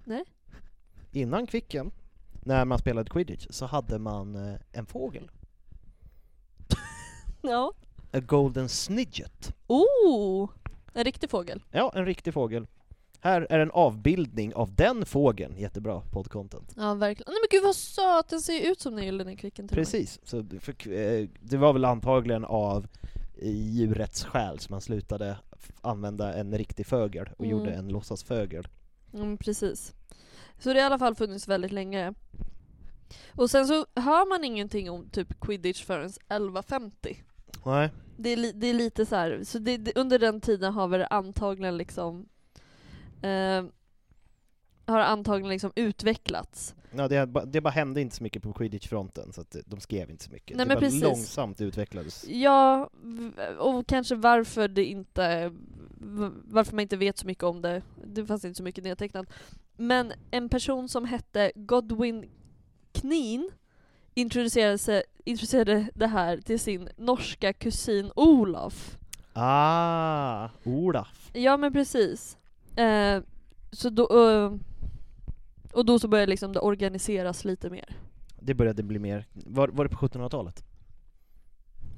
[0.05, 0.25] Nej.
[1.13, 1.91] Innan Kvicken,
[2.45, 5.31] när man spelade Quidditch, så hade man eh, en fågel.
[7.51, 7.73] Ja.
[8.13, 9.55] A Golden Snidget.
[9.67, 10.51] Oh!
[10.93, 11.63] En riktig fågel.
[11.71, 12.67] Ja, en riktig fågel.
[13.21, 15.57] Här är en avbildning av den fågeln.
[15.59, 16.73] Jättebra poddcontent.
[16.77, 17.33] Ja verkligen.
[17.33, 19.69] Nej men gud vad söt, den ser ut som den gyllene kvicken.
[19.69, 22.87] Precis, så det- för, eh, det var väl antagligen av
[23.43, 25.37] eh, djurets skäl som man slutade
[25.81, 27.51] använda en riktig fögel och Mm.
[27.59, 28.69] gjorde en låtsasfögel.
[29.15, 29.93] Mm, precis.
[30.59, 32.15] Så det har i alla fall funnits väldigt länge.
[33.35, 37.23] Och sen så hör man ingenting om typ quidditch förrän 1150.
[37.67, 37.91] Nej.
[38.17, 40.89] Det är, li- det är lite så här, så det, det, under den tiden har
[40.89, 42.29] väl antagligen liksom
[43.23, 43.65] eh,
[44.87, 46.75] har antagligen liksom utvecklats.
[46.97, 50.25] Ja, det, det bara hände inte så mycket på Quidditch-fronten, så att de skrev inte
[50.25, 50.57] så mycket.
[50.57, 51.03] Nej, det men bara precis.
[51.03, 52.25] långsamt utvecklades.
[52.29, 52.91] Ja,
[53.59, 55.53] och kanske varför det inte
[56.45, 57.83] varför man inte vet så mycket om det.
[58.05, 59.27] Det fanns inte så mycket nedtecknat.
[59.77, 62.31] Men en person som hette Godwin
[62.93, 63.51] Kneen
[64.15, 68.99] introducerade, sig, introducerade det här till sin norska kusin Olaf.
[69.33, 71.31] Ah, Olaf.
[71.33, 72.37] Ja men precis.
[72.77, 73.23] Eh,
[73.73, 74.53] så då, eh,
[75.73, 77.97] och då så började liksom det organiseras lite mer.
[78.41, 80.65] Det började bli mer, var, var det på 1700-talet?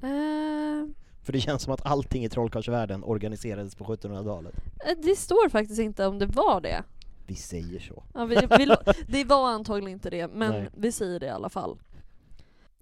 [0.03, 0.89] Eh,
[1.23, 4.53] För det känns som att allting i trollkarlsvärlden organiserades på 1700-talet.
[4.85, 6.83] eh, det står faktiskt inte om det var det.
[7.27, 8.03] Vi säger så.
[8.13, 8.75] Ja, vi, vi,
[9.07, 10.69] det var antagligen inte det, men Nej.
[10.77, 11.77] vi säger det i alla fall.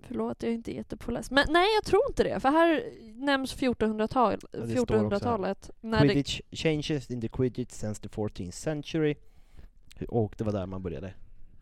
[0.08, 1.32] Förlåt, jag är inte jättepåläst.
[1.32, 2.84] Men nej, jag tror inte det, för här
[3.16, 5.06] nämns 1400-tal, Ja, det står också här.
[5.10, 5.70] 1400-talet.
[5.82, 9.16] När det, Quidditch changes in the Quidditch since the 14th century.
[10.08, 11.14] Och det var där man började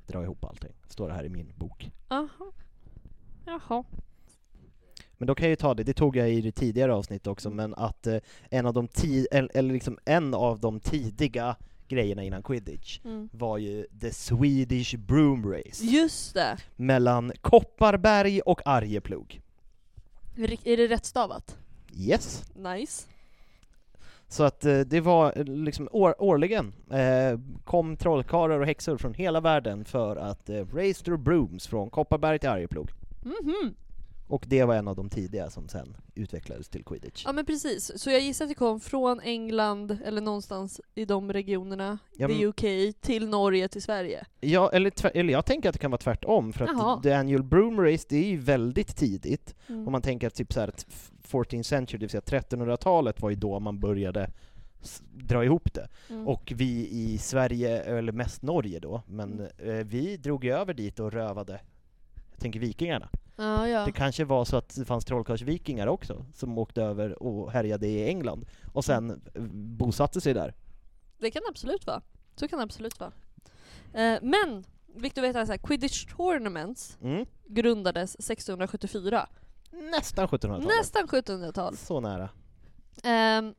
[0.07, 0.71] dra ihop allting.
[0.89, 1.91] Står det här i min bok.
[2.07, 2.51] aha.
[3.45, 3.83] Jaha.
[5.17, 7.49] Men då kan jag ju ta det, det tog jag i det tidigare avsnittet också,
[7.49, 8.17] men att eh,
[8.49, 11.55] en av de ti- eller liksom en av de tidiga
[11.87, 13.29] grejerna innan quidditch Mm.
[13.31, 16.57] var ju the Swedish Broom Race Just det!
[16.75, 19.41] mellan Kopparberg och Arjeplog.
[20.63, 21.57] Är det rätt stavat?
[21.97, 22.43] Yes.
[22.55, 23.07] Nice.
[24.27, 29.13] Så att eh, det var eh, liksom år, årligen eh, kom trollkarlar och häxor från
[29.13, 32.89] hela världen för att eh, race their brooms från Kopparberg till Arjeplog.
[33.23, 33.75] Mhm.
[34.27, 37.23] Och det var en av de tidiga som sen utvecklades till quidditch.
[37.25, 41.33] Ja men precis, så jag gissar att det kom från England, eller någonstans i de
[41.33, 44.25] regionerna, Ja, the UK, till Norge, till Sverige.
[44.39, 46.95] Ja, eller, eller jag tänker att det kan vara tvärtom, för Jaha.
[46.95, 49.55] att the annual broom race, det är ju väldigt tidigt.
[49.67, 49.87] Mm.
[49.87, 50.85] Om man tänker att typ så här att
[51.27, 54.29] 14th century, det vill säga 1300-talet var ju då man började
[55.13, 55.87] dra ihop det.
[56.09, 56.27] Mm.
[56.27, 60.99] Och vi i Sverige, eller mest Norge då, men eh, vi drog ju över dit
[60.99, 61.59] och rövade,
[62.31, 63.09] jag tänker vikingarna.
[63.35, 63.85] Ja, ja.
[63.85, 68.07] Det kanske var så att det fanns trollkarlsvikingar också, som åkte över och härjade i
[68.07, 70.53] England, och sen eh, bosatte sig där.
[71.19, 72.01] Det kan absolut vara.
[72.35, 73.11] Så kan det absolut vara.
[73.93, 77.25] Eh, men, att veta så här, Quidditch Tournaments Mm.
[77.47, 79.29] grundades 1674.
[79.91, 80.67] Nästan 1700-talet.
[80.79, 81.77] Nästan 1700-tal.
[81.77, 82.29] Så nära.
[83.03, 83.53] Ehm,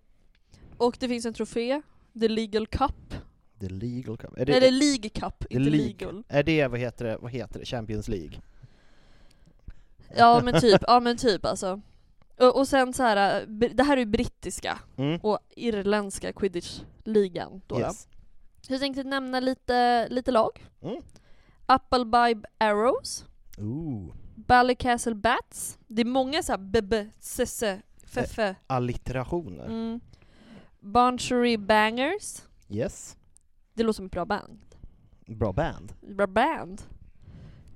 [0.76, 1.82] och det finns en trofé,
[2.20, 3.14] The Legal Cup.
[3.60, 4.38] The legal cup.
[4.38, 5.86] Är det, Eller League Cup, inte league.
[5.86, 6.22] legal.
[6.28, 8.40] Är det, vad heter det, vad heter det, Champions League?
[10.16, 11.80] Ja men typ, ja men typ alltså.
[12.38, 15.20] Och, och sen så här, eh, det här är ju brittiska Mm.
[15.22, 17.74] och irländska quidditch-ligan då.
[17.74, 17.80] då.
[17.80, 18.08] Yes.
[18.60, 20.66] Så jag tänkte nämna lite, lite lag.
[20.82, 21.02] Mm.
[21.66, 23.24] Applebibe Arrows,
[23.58, 24.14] Ooh.
[24.34, 25.78] Ballycastle Bats.
[25.86, 28.56] Det är många så här b sesse, feffe.
[28.66, 29.64] Allitterationer.
[29.64, 30.00] Mm.
[30.80, 32.42] Barnchery Bangers.
[32.68, 33.16] Yes.
[33.74, 34.58] Det låter som ett bra band.
[35.26, 35.92] Bra band.
[36.16, 36.82] Bra band.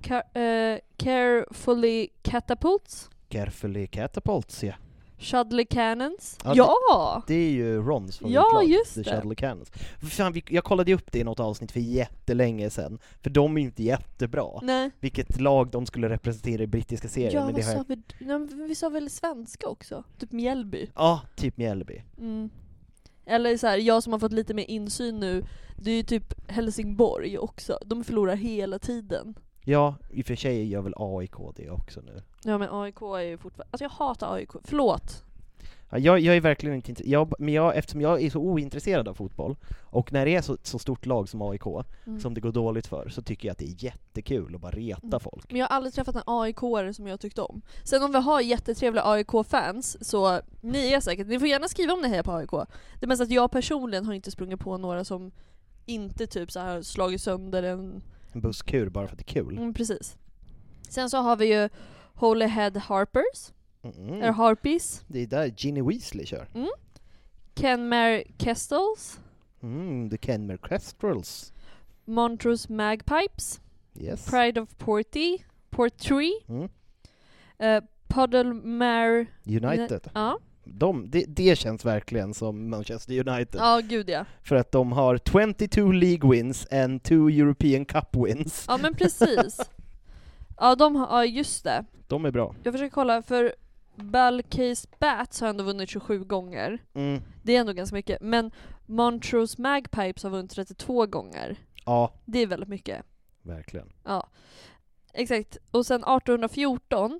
[0.01, 0.37] Car-
[0.73, 3.09] eh, carefully Catapults.
[3.29, 4.73] Carefully Catapults, ja.
[5.17, 6.37] Shudley Cannons.
[6.43, 7.23] Ja, Ja!
[7.27, 9.03] Det är ju Rons Ja, favoritlag, just det.
[9.03, 9.71] Shuttle Cannons.
[10.11, 13.61] Fan, jag kollade ju upp det i något avsnitt för jättelänge sedan, för de är
[13.61, 14.59] inte jättebra.
[14.61, 14.91] Nej.
[14.99, 17.95] Vilket lag de skulle representera i brittiska serien, Ja, men det vad har sa jag...
[18.19, 18.25] vi?
[18.25, 20.03] Nej, men vi sa väl svenska också?
[20.19, 20.89] Typ Mjällby.
[20.95, 22.01] Ja, typ Mjällby.
[22.17, 22.49] Mm.
[23.25, 25.45] Eller så här, jag som har fått lite mer insyn nu,
[25.77, 27.77] det är ju typ Helsingborg också.
[27.85, 29.35] De förlorar hela tiden.
[29.63, 32.21] Ja, i och för sig gör väl AIK det också nu.
[32.43, 33.67] Ja men AIK är ju fortfarande...
[33.71, 34.49] Alltså jag hatar AIK.
[34.63, 35.23] Förlåt.
[35.93, 39.13] Ja, jag, jag är verkligen inte intresserad, men jag, eftersom jag är så ointresserad av
[39.13, 41.61] fotboll, och när det är så, så stort lag som AIK,
[42.05, 42.19] Mm.
[42.19, 45.07] som det går dåligt för, så tycker jag att det är jättekul att bara reta
[45.07, 45.19] Mm.
[45.19, 45.51] folk.
[45.51, 46.59] Men jag har aldrig träffat en aik
[46.95, 47.61] som jag tyckte om.
[47.83, 52.01] Sen om vi har jättetrevliga AIK-fans, så ni är säkert, ni får gärna skriva om
[52.01, 52.51] ni hejar på AIK.
[52.99, 55.31] Det är mest att jag personligen har inte sprungit på några som
[55.85, 58.01] inte typ så här slagit sönder en...
[58.31, 59.57] En busskur bara för att det är kul.
[59.57, 60.17] Mm, precis.
[60.89, 61.69] Sen så har vi ju
[62.15, 63.51] Holyhead Harpers,
[63.83, 64.13] Mm.
[64.13, 66.47] eller Harpies, Det är där Ginny Weasley kör.
[67.55, 69.19] Kenmare Kestels,
[69.63, 71.53] Mm, The Kenmare Kestrels.
[72.05, 73.61] Montrose Magpipes,
[73.95, 74.25] Yes.
[74.29, 75.37] Pride of Porty,
[75.69, 76.63] Portree, Mm.
[77.59, 79.25] uh, Puddlemare...
[79.45, 80.09] United.
[80.13, 80.39] Ja,
[80.73, 83.59] De, det, det känns verkligen som Manchester United.
[83.61, 84.25] ja gud ja.
[84.43, 88.65] För att de har 22 League wins and 2 European Cup wins.
[88.67, 89.59] Ja men precis.
[90.57, 91.85] Ja de har, ja just det.
[92.07, 92.55] De är bra.
[92.63, 93.55] Jag försöker kolla, för
[93.95, 96.77] Balcase Bats har ändå vunnit 27 gånger.
[96.93, 97.21] Mm.
[97.43, 98.21] Det är ändå ganska mycket.
[98.21, 98.51] Men
[98.85, 101.55] Montrose Magpipes har vunnit 32 gånger.
[101.85, 103.05] Ja, Det är väldigt mycket.
[103.41, 103.91] verkligen.
[104.03, 104.27] Ja.
[105.13, 105.57] Exakt.
[105.71, 107.19] Och sen 1814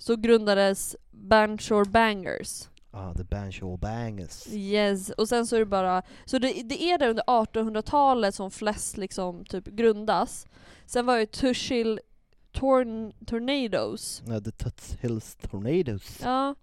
[0.00, 2.68] så grundades Banshore Bangers.
[2.90, 4.46] Ah, the Banshore Bangers.
[4.48, 8.50] Yes, och sen så är det bara, så det, det är där under 1800-talet som
[8.50, 10.46] flest liksom typ grundas.
[10.86, 12.00] Sen var det Tushil
[12.52, 14.22] Torn, Tornadoes.
[14.26, 16.20] Ja, the Tuts Hills Tornadoes.
[16.22, 16.54] Ja.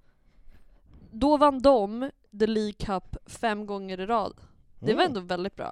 [1.12, 4.34] Då vann de The League Cup fem gånger i rad.
[4.80, 5.06] Det var Mm.
[5.06, 5.72] ändå väldigt bra.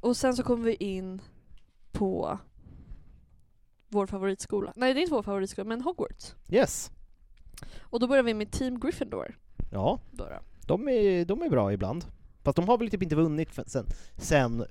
[0.00, 1.20] Och sen så kommer vi in
[1.92, 2.38] på
[3.92, 4.72] vår favoritskola.
[4.76, 6.34] Nej det är inte vår favoritskola, men Hogwarts.
[6.48, 6.90] Yes.
[7.80, 9.38] Och då börjar vi med Team Gryffindor.
[9.72, 10.38] Ja, Då då.
[10.66, 12.04] de är, de är bra ibland.
[12.44, 13.86] Fast de har väl typ inte vunnit för- sen,
[14.18, 14.64] sen,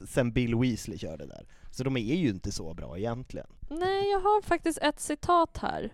[0.08, 1.46] sen Bill Weasley körde där.
[1.70, 3.46] Så de är ju inte så bra egentligen.
[3.70, 5.92] Nej, jag har faktiskt ett citat här.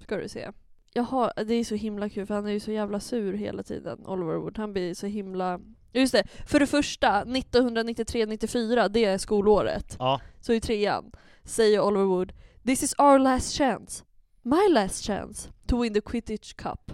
[0.00, 0.50] Ska du se.
[0.92, 3.62] Jag har, det är så himla kul för han är ju så jävla sur hela
[3.62, 4.58] tiden, Oliver Wood.
[4.58, 5.60] Han blir så himla...
[5.92, 9.96] Just det, för det första, 1993-94, det är skolåret.
[9.98, 10.20] Ja.
[10.40, 11.12] Så i trean
[11.44, 12.32] säger Oliver Wood
[12.66, 14.04] This is our last chance.
[14.42, 16.92] My last chance to win the Quidditch Cup.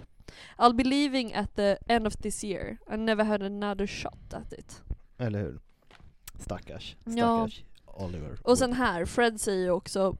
[0.57, 2.77] I'll be leaving at the end of this year.
[2.93, 4.81] I never had another shot at it.
[5.17, 5.59] Eller hur?
[6.39, 6.95] Stackars.
[7.05, 7.47] Ja.
[7.47, 8.37] Stackars Oliver.
[8.43, 10.17] Och sen här, Fred säger också,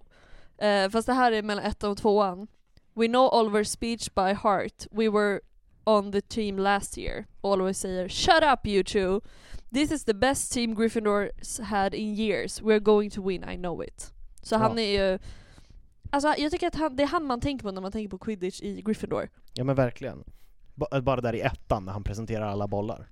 [0.58, 2.48] eh, fast det här är mellan ettan och tvåan.
[2.94, 4.88] We know Oliver's speech by heart.
[4.92, 5.42] We were
[5.88, 9.22] on the team last year always säger “Shut up you two!
[9.74, 12.62] This is the best team Gryffindors had in years.
[12.62, 14.60] We're going to win, I know it.” Så Ja.
[14.60, 15.20] han är ju...
[16.10, 18.18] Alltså jag tycker att han, det är han man tänker på när man tänker på
[18.18, 19.30] quidditch i Gryffindor.
[19.54, 20.24] Ja men verkligen.
[20.76, 23.10] Ba- Bara där i ettan när han presenterar alla bollar.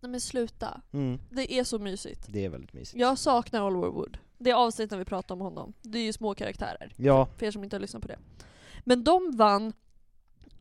[0.00, 0.80] Nej men sluta.
[0.92, 1.18] Mm.
[1.30, 2.26] Det är så mysigt.
[2.28, 3.00] Det är väldigt mysigt.
[3.00, 4.18] Jag saknar Oliver Wood.
[4.38, 5.72] Det är avsnittet när vi pratar om honom.
[5.82, 6.92] Det är ju små karaktärer.
[6.96, 8.18] Ja, För er som inte har lyssnat på det.
[8.84, 9.72] Men de vann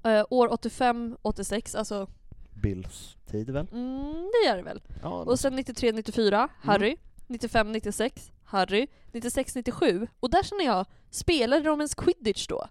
[0.05, 2.07] eh, år 85-86, alltså
[2.53, 3.67] Bills tid väl?
[3.71, 4.81] mm, det gör det väl.
[5.01, 6.97] Ja, Och sen 93-94, Harry.
[7.27, 8.87] 95-96, Harry.
[9.11, 10.07] 96-97.
[10.19, 12.67] Och där känner jag, spelade de ens quidditch då?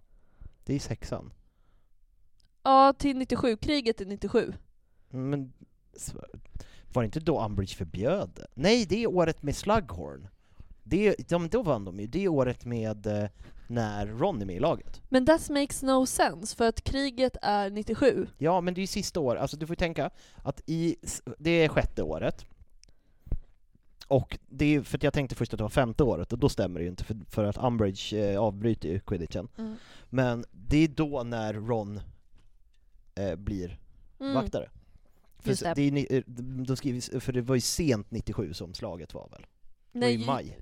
[0.65, 1.33] det är sexan.
[2.63, 3.57] Ja, till 97.
[3.57, 4.53] Kriget är 97.
[5.09, 5.53] Men
[5.97, 6.15] s-
[6.93, 8.47] var det inte då Umbridge förbjöd det?
[8.55, 10.29] Nej, det är året med Slughorn.
[10.85, 13.29] Det, de, då vann de ju, det året med eh,
[13.67, 15.01] när Ron är med i laget.
[15.09, 18.27] Men that makes no sense, för att kriget är 97.
[18.39, 20.11] Ja, men det är ju sista året, alltså du får ju tänka
[20.43, 20.97] att i,
[21.39, 22.47] det är sjätte året,
[24.09, 26.49] och det är för att jag tänkte först att det var femte året, och då
[26.49, 29.49] stämmer det ju inte för, för att Umbridge eh, avbryter ju quidditchen.
[29.59, 29.77] Mm.
[30.11, 32.01] Men det är då när Ron
[33.15, 33.79] eh, blir
[34.21, 34.35] Mm.
[34.35, 34.71] vaktare.
[35.39, 35.91] För, det.
[35.91, 36.23] det är, eh,
[36.67, 39.47] de skriver, för det var ju sent 97 som slaget var väl?
[39.93, 40.59] Det var i maj.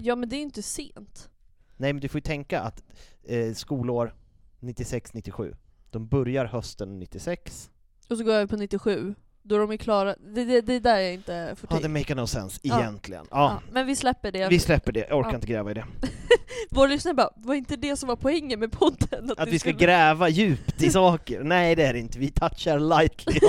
[0.00, 1.30] Ja men det är inte sent.
[1.76, 2.82] Nej men du får ju tänka att
[3.28, 4.14] eh, skolår
[4.60, 5.54] 96-97,
[5.90, 7.70] de börjar hösten 96,
[8.08, 9.14] Och så går jag över på 97.
[9.42, 10.14] Då är de är klara.
[10.34, 12.80] Det, det, det där är inte får ja det make no sense Ja.
[12.80, 13.26] egentligen.
[13.30, 13.36] ja.
[13.66, 14.48] Ja, Men vi släpper det.
[14.48, 15.34] vi släpper det, jag orkar Ja.
[15.34, 15.84] inte gräva i det.
[16.70, 19.30] Vår lyssnare bara, var inte det som var poängen med podden?
[19.36, 22.78] Att vi ska skulle- gräva djupt i saker, nej det är det inte, vi touchar
[22.78, 23.40] lightly.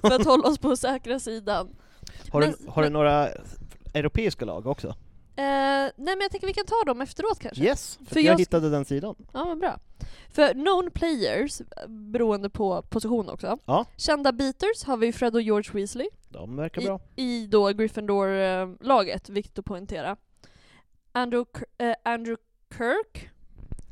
[0.00, 1.68] För att hålla oss på säkra sidan.
[2.30, 3.28] Har du, Men- har du några
[3.94, 4.94] europeiska lag också?
[5.36, 7.64] Eh, nej men jag tänker vi kan ta dem efteråt kanske.
[7.64, 9.14] Yes, för, För jag, jag- hittade den sidan.
[9.32, 9.78] Ja men bra.
[10.30, 13.58] För known players, beroende på position också.
[13.64, 13.84] Ja.
[13.96, 16.06] Kända beaters har vi Fred och George Weasley.
[16.28, 17.00] De verkar I, bra.
[17.16, 20.16] i då Gryffindor-laget, viktigt att poängtera.
[21.12, 22.42] Andrew, eh, Andrew
[22.78, 23.30] Kirk,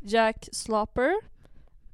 [0.00, 1.12] Jack Slopper,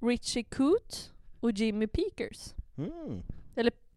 [0.00, 2.54] Richie Coot och Jimmy Peakers.
[2.78, 3.22] Mm.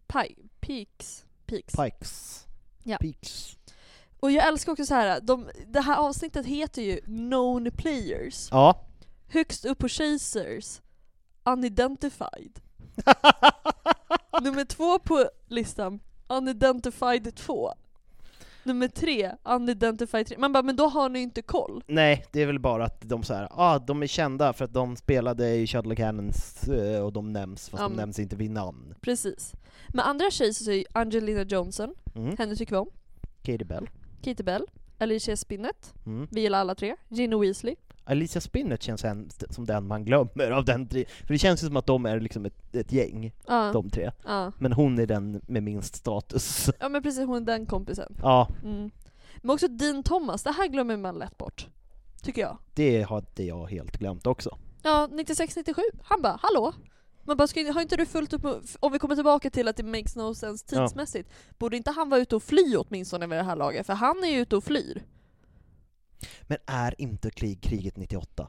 [0.07, 1.25] Pi- Peaks.
[1.45, 1.73] Peaks.
[1.75, 2.45] Pikes.
[2.83, 2.97] Ja.
[3.01, 3.57] Peaks.
[4.21, 5.21] Och jag älskar också så här.
[5.21, 8.47] De, det här avsnittet heter ju Known Players.
[8.51, 8.81] Ja.
[9.27, 10.81] Högst upp på Chasers,
[11.43, 12.59] Unidentified.
[14.41, 17.73] Nummer två på listan, Unidentified 2.
[18.63, 20.37] Nummer tre, Unidentified 3.
[20.37, 21.83] Man bara, men då har ni inte koll.
[21.87, 24.73] Nej, det är väl bara att de så här, ah, de är kända för att
[24.73, 28.95] de spelade i Shuttle Cannons eh, och de nämns, fast de nämns inte vid namn.
[29.01, 29.53] Precis.
[29.89, 32.35] Men andra Chasers är ju Angelina Johnson, Mm.
[32.37, 32.89] henne tycker vi om.
[33.43, 33.89] Katie Bell.
[34.23, 34.65] Katie Bell,
[34.97, 36.27] Alicia Spinnet, Mm.
[36.31, 36.95] vi gillar alla tre.
[37.09, 37.75] Ginny Weasley.
[38.03, 41.67] Alicia Spinnet känns en, som den man glömmer av den tre, för det känns ju
[41.67, 44.11] som att de är liksom ett, ett gäng, Ja, de tre.
[44.25, 44.51] ja.
[44.59, 46.69] Men hon är den med minst status.
[46.79, 48.15] ja men precis, hon är den kompisen.
[48.21, 48.91] Ja, Mm.
[49.41, 51.67] Men också Dean Thomas, det här glömmer man lätt bort.
[52.21, 52.57] Tycker jag.
[52.73, 54.57] det hade jag helt glömt också.
[54.83, 55.73] Ja, 96-97.
[56.03, 56.73] Han bara, hallå?
[57.31, 58.45] Man bara, ska, har inte du fullt upp
[58.79, 60.87] om vi kommer tillbaka till att det makes no sense Ja.
[60.87, 63.85] tidsmässigt, borde inte han vara ute och fly åtminstone vid det här laget?
[63.85, 65.03] För han är ju ute och flyr.
[66.41, 68.47] Men är inte krig, kriget 98?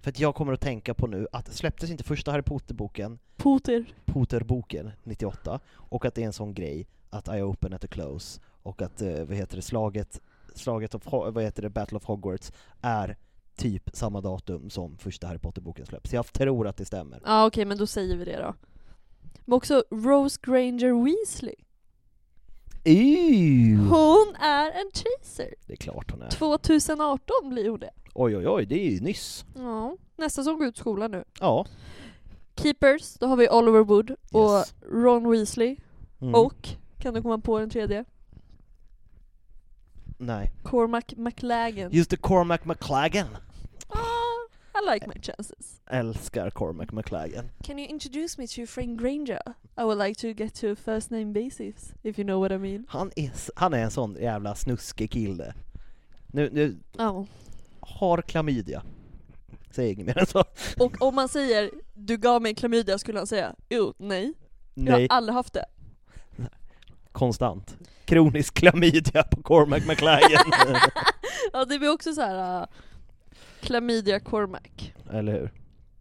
[0.00, 3.94] För att jag kommer att tänka på nu att släpptes inte första Harry Potter-boken, Potter.
[4.04, 8.40] Potter-boken 98, och att det är en sån grej att I open at the close,
[8.62, 10.20] och att, eh, vad heter det, slaget,
[10.54, 12.52] slaget of, vad heter det, Battle of Hogwarts
[12.82, 13.16] är
[13.56, 16.12] typ samma datum som första Harry Potter-boken släpps.
[16.12, 17.20] Jag tror att det stämmer.
[17.24, 18.54] Ja okej, men då säger vi det då.
[19.44, 21.54] Men också Rose Granger Weasley.
[22.84, 23.76] Ew.
[23.88, 25.54] Hon är en chaser.
[25.66, 26.30] Det är klart hon är.
[26.30, 27.90] 2018 blir hon det.
[28.14, 29.44] Oj oj oj, det är ju nyss.
[29.56, 31.24] Ja, nästa som går ut skolan nu.
[31.40, 31.66] Ja.
[32.56, 34.74] Keepers, då har vi Oliver Wood och Yes.
[34.92, 35.76] Ron Weasley.
[36.20, 36.34] Mm.
[36.34, 38.04] Och, kan du komma på den tredje?
[40.18, 40.50] Nej.
[40.62, 41.90] Cormac McLagan.
[41.92, 43.26] Just det, Cormac McLagan.
[43.88, 45.80] Ah, I like my chances.
[45.90, 47.50] Älskar Cormac McLagan.
[47.64, 49.40] Can you introduce me to Frank Granger?
[49.78, 52.86] I would like to get to first name basis, if you know what I mean.
[52.88, 55.54] Han är, han är en sån jävla snuskig kille.
[56.26, 57.26] Nu, nu Ja.
[57.80, 58.82] har klamydia.
[59.70, 60.44] Säg inget mer än så.
[60.78, 64.32] Och om man säger 'du gav mig klamydia' skulle han säga 'jo, nej,
[64.74, 65.64] jag Nej, har aldrig haft det'
[67.14, 67.76] konstant.
[68.04, 70.44] Kronisk klamydia på Cormac McLagan.
[71.52, 72.66] Ja det blir också så här uh,
[73.60, 74.62] Klamydia Cormac
[75.10, 75.50] Eller hur?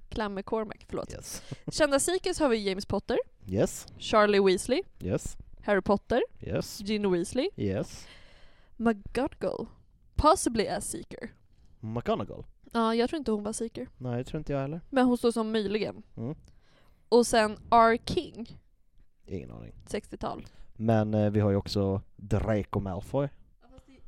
[0.09, 1.14] Klamme Cormac, förlåt.
[1.14, 1.43] Yes.
[1.72, 7.49] Kända Seekers har vi James Potter, Yes, Charlie Weasley, yes, Harry Potter, yes, Ginny Weasley,
[7.57, 8.07] yes.
[8.78, 9.68] McGonagall,
[10.16, 11.32] possibly as Seeker.
[11.80, 12.45] McGonagall?
[12.72, 13.88] Ja, jag tror inte hon var Seeker.
[13.97, 14.82] Nej, det tror inte jag heller.
[14.89, 16.03] Men hon står som möjligen.
[16.18, 16.36] Mm.
[17.09, 17.97] Och sen R.
[18.05, 18.59] King,
[19.26, 19.74] Ingen aning.
[19.88, 20.45] 60-tal.
[20.76, 23.30] Men eh, vi har ju också Draco Malfoy.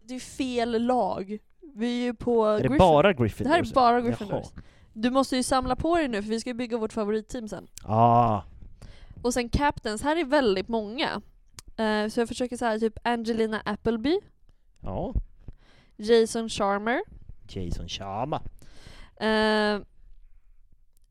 [0.04, 1.38] Det är fel lag.
[1.76, 2.78] Vi är ju på Är det Gryffindor.
[2.80, 3.52] bara Det Gryffindor?
[3.54, 4.46] här är bara Gryffindors.
[4.56, 4.64] Jaha.
[4.94, 7.68] Du måste ju samla på dig nu för vi ska ju bygga vårt favoritteam sen.
[7.84, 8.42] Ah,
[9.24, 11.22] Och sen Captains, här är väldigt många.
[11.78, 14.20] Eh, så jag försöker säga typ Angelina Appleby,
[14.82, 15.14] ja.
[15.98, 17.02] Jason Charmer,
[17.50, 18.42] Jason Chama.
[19.16, 19.80] eh,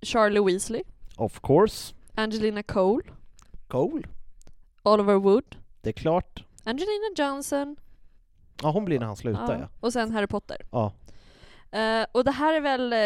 [0.03, 0.83] Charlie Weasley,
[1.17, 1.95] Of course.
[2.15, 3.03] Angelina Cole,
[3.69, 4.03] Cole.
[4.85, 6.45] Oliver Wood, Det är klart.
[6.65, 7.77] Angelina Johnson,
[8.63, 9.69] Ja, hon blir när han slutar ja.
[9.81, 10.57] och sen Harry Potter.
[10.71, 10.93] Ja.
[11.79, 12.99] Eh, och det här är väl eh,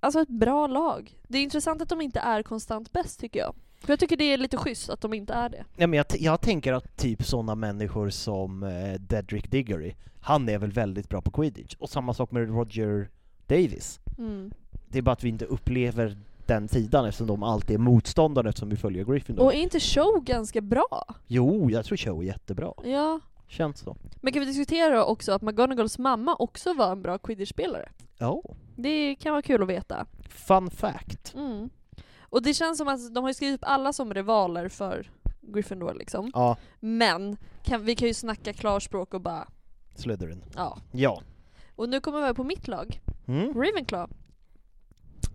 [0.00, 1.18] alltså ett bra lag.
[1.28, 3.54] Det är intressant att de inte är konstant bäst tycker jag.
[3.80, 5.64] För jag tycker det är lite schysst att de inte är det.
[5.76, 10.48] Ja, men jag, t- jag tänker att typ sådana människor som eh, Dedrick Diggory, han
[10.48, 11.74] är väl väldigt bra på quidditch.
[11.78, 13.10] Och samma sak med Roger
[13.46, 14.00] Davis.
[14.18, 14.50] Mm.
[14.88, 16.18] Det är bara att vi inte upplever
[16.48, 19.44] den sidan eftersom de alltid är motståndare eftersom vi följer Gryffindor.
[19.44, 21.04] Och är inte Show ganska bra?
[21.26, 22.72] Jo, jag tror Show är jättebra.
[22.84, 23.20] Ja.
[23.48, 23.96] Känns så.
[24.20, 27.88] Men kan vi diskutera också att McGonagalls mamma också var en bra quidditch-spelare?
[28.18, 28.42] Ja.
[28.76, 30.06] Det kan vara kul att veta.
[30.28, 31.34] Fun fact.
[31.34, 31.70] Mm.
[32.20, 36.30] Och det känns som att de har skrivit upp alla som rivaler för Gryffindor liksom.
[36.34, 39.48] Ja, Men kan, vi kan ju snacka klarspråk och bara,
[39.94, 40.44] Slytherin.
[40.56, 40.78] ja.
[40.92, 41.22] Ja.
[41.76, 43.54] Och nu kommer vi på mitt lag, Mm.
[43.54, 44.12] Ravenclaw.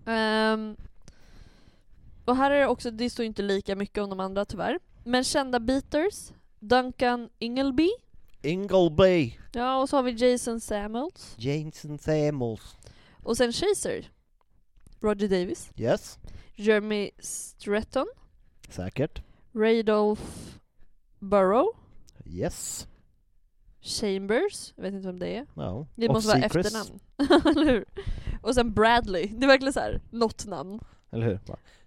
[0.06, 0.76] Ehm,
[2.26, 4.80] och här är det också, det står inte lika mycket om de andra tyvärr.
[5.04, 7.90] Men kända beaters, Duncan Ingleby.
[8.42, 9.38] Ingleby.
[9.52, 11.36] Ja, och så har vi Jason Samuels.
[11.38, 12.78] Jason Samuels.
[13.24, 14.12] Och sen Chaser,
[15.02, 15.70] Roger Davis.
[15.78, 16.20] Yes.
[16.56, 18.08] Jeremy Stratton.
[18.70, 19.22] Säkert.
[19.54, 20.22] Radolph
[21.20, 21.68] Burrow.
[22.26, 22.88] Yes.
[23.82, 25.46] Chambers, jag vet inte vem det är.
[25.56, 25.88] Ja.
[25.96, 26.76] Det måste vara Seacrest.
[26.76, 27.00] efternamn.
[27.58, 27.86] Eller hur?
[28.42, 30.80] Och sen Bradley, det är verkligen så här, något namn.
[31.12, 31.40] Eller hur?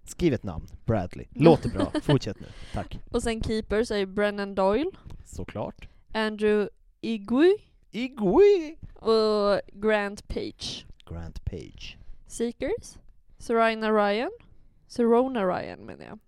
[0.07, 0.66] Skriv ett namn.
[0.84, 1.26] Bradley.
[1.34, 1.92] Låter bra.
[2.02, 2.46] Fortsätt nu.
[2.72, 2.98] Tack.
[3.11, 4.90] Och sen keepers är Brennan Doyle,
[5.24, 5.88] Såklart.
[6.14, 6.68] Andrew
[7.00, 7.57] Igui
[7.90, 8.76] Igui.
[8.94, 10.86] och Grant Page.
[11.09, 11.96] Grant Page.
[12.26, 12.96] Seekers,
[13.38, 14.30] Serena Ryan,
[14.86, 16.18] Serona Ryan menar jag.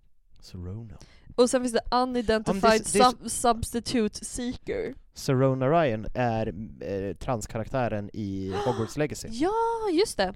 [0.40, 0.98] Serona.
[1.36, 4.94] Och sen finns det Unidentified det är- det är- sub- Substitute Seeker.
[5.14, 9.28] Serona Ryan är eh, transkaraktären i Hogwarts Legacy.
[9.30, 9.52] Ja,
[9.92, 10.34] just det!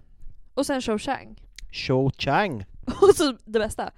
[0.54, 1.42] Och sen Chang.
[1.72, 2.64] Cho Chang.
[3.02, 3.90] Och så det bästa,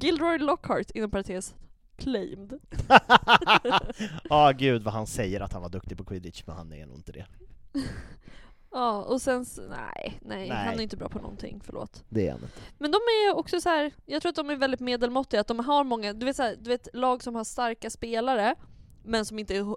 [0.00, 1.54] Gilroy Lockhart inom parentes
[1.96, 2.58] claimed.
[4.30, 6.96] Ja, gud vad han säger att han var duktig på quidditch, men han är nog
[6.96, 7.26] inte det.
[8.72, 10.50] Ja, och sen, nej, nej, Nej.
[10.50, 12.04] han är inte bra på någonting, förlåt.
[12.08, 12.60] Det är han inte.
[12.78, 13.92] Men de är också så här.
[14.06, 16.56] jag tror att de är väldigt medelmåttiga, att de har många, du vet, så här,
[16.60, 18.54] du vet lag som har starka spelare,
[19.04, 19.76] men som inte är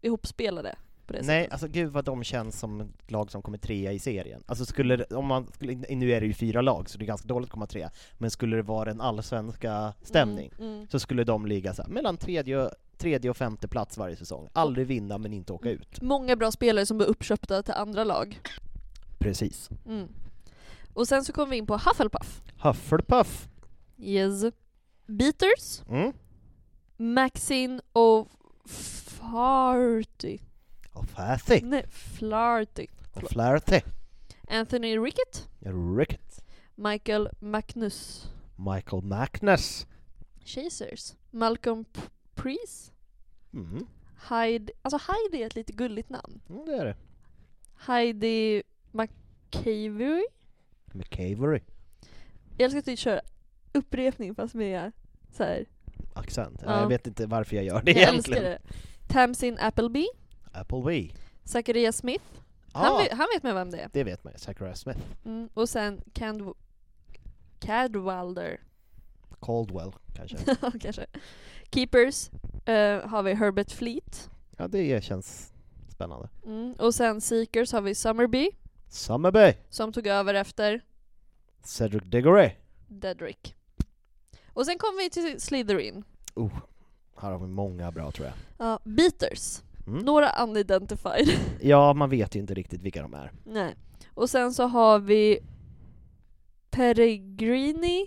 [0.00, 0.74] Ihopspelade
[1.06, 1.52] på det Nej, sättet.
[1.52, 4.42] alltså gud vad de känns som lag som kommer trea i serien.
[4.46, 7.28] Alltså skulle om man skulle, nu är det ju fyra lag så det är ganska
[7.28, 10.88] dåligt att komma trea, men skulle det vara en allsvenska stämning Mm, mm.
[10.88, 14.48] så skulle de ligga så här, mellan tredje, tredje och femte plats varje säsong.
[14.52, 16.02] Aldrig vinna men inte åka ut.
[16.02, 18.40] Många bra spelare som blir uppköpta till andra lag.
[19.18, 19.70] Precis.
[19.86, 20.08] Mm.
[20.94, 22.42] Och sen så kommer vi in på Hufflepuff.
[22.62, 23.48] Hufflepuff.
[23.98, 24.42] Yes.
[25.06, 26.12] Beaters, Mm.
[26.96, 28.28] Maxine och
[29.20, 30.38] Farty.
[30.92, 31.60] Och Fathy.
[31.62, 32.86] Nej, Flarty.
[33.12, 33.80] Och Flaherty.
[34.48, 35.48] Anthony Rickett,
[35.98, 36.44] Rickett.
[36.74, 38.28] Michael Magnus.
[38.56, 39.86] Michael Magnus.
[40.44, 41.14] Chasers.
[41.30, 42.00] Malcolm P-
[42.34, 42.92] Priest.
[43.54, 43.86] Mm.
[44.16, 46.40] Heidi, alltså Heidi är ett lite gulligt namn.
[46.48, 46.96] Mm, det är det.
[47.76, 48.62] Heidi
[48.92, 50.24] McCavery.
[50.92, 51.60] McCavery.
[52.56, 53.20] Jag älskar att du kör
[53.72, 54.92] upprepning fast med
[55.32, 55.66] så här.
[56.14, 56.60] Accent.
[56.64, 56.80] Ja.
[56.80, 58.42] Jag vet inte varför jag gör det Jag älskar egentligen.
[58.44, 58.58] det.
[59.10, 60.06] Tamsin Appleby.
[60.52, 61.12] Appleby.
[61.44, 62.24] Zachariah Smith.
[62.72, 63.90] Han, Ah, vet, han vet man vem det är.
[63.92, 65.00] det vet man ju, Zachariah Smith.
[65.24, 65.48] Mm.
[65.54, 66.42] Och sen Cand
[67.60, 68.60] Cadwalder,
[69.40, 70.36] Caldwell kanske.
[70.80, 71.06] kanske.
[71.72, 72.30] Keepers
[72.66, 74.30] eh, har vi Herbert Fleet.
[74.56, 75.52] ja, det känns
[75.88, 76.28] spännande.
[76.46, 76.72] Mm.
[76.72, 78.50] Och sen Seekers har vi Summerby,
[78.88, 79.54] Summerby!
[79.70, 80.84] som tog över efter
[81.62, 82.50] Cedric Diggory.
[82.88, 83.54] Dedrick.
[84.52, 86.04] Och sen kommer vi till Slytherin.
[86.34, 86.52] Oh,
[87.22, 88.34] här har vi många bra tror jag.
[88.58, 89.62] Ja, Beaters.
[89.86, 90.04] Mm.
[90.04, 91.28] Några unidentified.
[91.60, 93.32] Ja, man vet ju inte riktigt vilka de är.
[93.44, 93.74] Nej.
[94.14, 95.38] Och sen så har vi
[96.70, 98.06] Peregrini,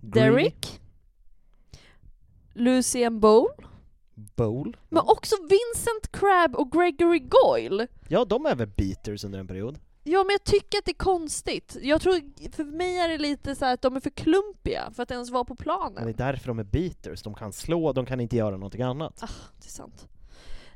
[0.00, 0.80] Derrick,
[2.52, 3.48] Lucien Bowl,
[4.14, 4.76] Bowl.
[4.88, 7.86] men också Vincent Crabbe och Gregory Goyle.
[8.08, 9.78] Ja, de är väl beaters under en period?
[10.06, 11.76] Ja men jag tycker att det är konstigt.
[11.82, 12.20] Jag tror,
[12.52, 15.30] för mig är det lite så här att de är för klumpiga för att ens
[15.30, 16.08] vara på Men det planen.
[16.08, 19.22] är därför de är beaters, de kan slå, de kan inte göra någonting annat.
[19.22, 19.28] Ah,
[19.60, 20.08] det är sant.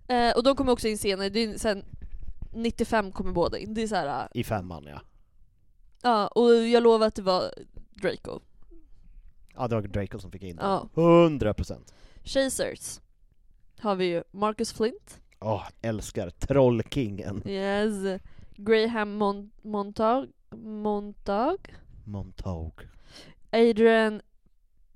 [0.09, 1.85] Eh, och de kommer också in senare, det är sen
[2.53, 3.74] 95 kommer båda in.
[3.74, 5.01] Det är så här, äh, I femman ja.
[6.03, 7.51] ja, och jag lovar att det var
[8.03, 8.41] Draco.
[9.55, 10.89] Ja, det var Draco som fick in den.
[10.95, 11.95] 100 procent.
[12.24, 13.01] Chasers
[13.81, 17.43] har vi ju Marcus Flint, Åh, älskar Trollkingen.
[17.49, 18.20] yes,
[18.61, 22.86] Graham Mon- Montag, Montag, Montague.
[23.52, 24.22] Adrian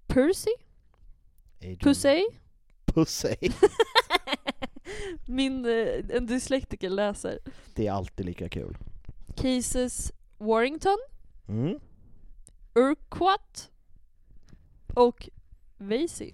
[0.06, 0.50] Percy,
[1.60, 2.24] Adrian Pussey,
[2.84, 3.36] Pussey.
[5.26, 7.38] min, eh, en dyslektiker läser,
[7.74, 8.78] Det är alltid lika kul.
[9.36, 10.98] Cases Warrington,
[11.48, 11.78] Mm.
[12.74, 13.68] Urquhart
[14.94, 15.28] och
[15.78, 16.32] Vasey.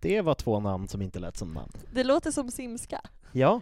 [0.00, 1.72] Det var två namn som inte lät som namn.
[1.92, 3.00] Det låter som simska.
[3.32, 3.60] Ja.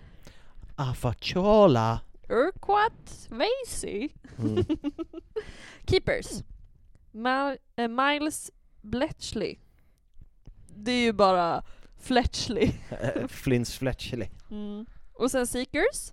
[0.76, 2.00] Afachola.
[2.28, 4.08] Urquhart Vasey.
[4.38, 4.64] Mm.
[5.86, 6.42] Keepers.
[7.12, 8.50] Ma- eh, Miles
[8.82, 9.56] Bletchley.
[10.76, 11.64] Det är ju bara
[11.96, 12.72] Fletchley.
[13.28, 14.28] Flins Fletchley.
[14.50, 14.86] Mm.
[15.12, 16.12] Och sen Seekers.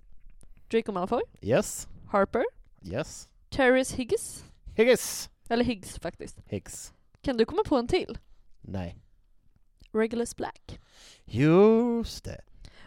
[0.70, 1.22] Draco Malfoy.
[1.40, 1.88] Yes.
[2.06, 2.44] Harper.
[2.82, 3.28] Yes.
[3.50, 4.44] Terrence Higgis.
[4.76, 5.30] Higgis.
[5.48, 6.38] Eller Higgs faktiskt.
[6.46, 6.92] Higgs.
[7.22, 8.18] Kan du komma på en till?
[8.60, 8.98] Nej.
[9.92, 10.80] Regulus Black.
[11.24, 12.40] Just det.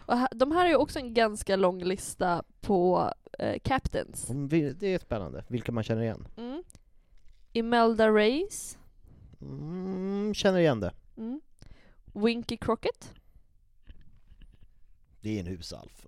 [0.06, 4.28] Och de här är ju också en ganska lång lista på eh, captains.
[4.76, 5.43] Det är spännande.
[5.47, 6.28] Vilka man känner igen.
[6.38, 6.64] Mm.
[7.53, 8.78] Imelda Reyes.
[9.41, 10.93] Mm, känner igen det.
[11.18, 11.41] Mm.
[12.14, 13.14] Winky Crockett.
[15.22, 16.06] Det är en husalf.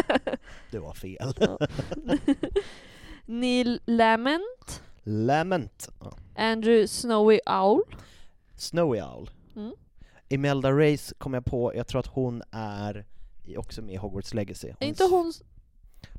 [0.70, 1.34] Det var fel.
[3.24, 4.82] Neil Lament.
[5.02, 5.88] Lament.
[6.00, 6.12] Ja.
[6.36, 7.82] Andrew Snowy Owl.
[8.56, 9.30] Snowy Owl.
[9.56, 9.72] Mm.
[10.28, 13.04] Imelda Reyes kom jag på, jag tror att hon är
[13.56, 14.68] också med i Hogwarts Legacy.
[14.68, 15.32] Hon Är inte hon...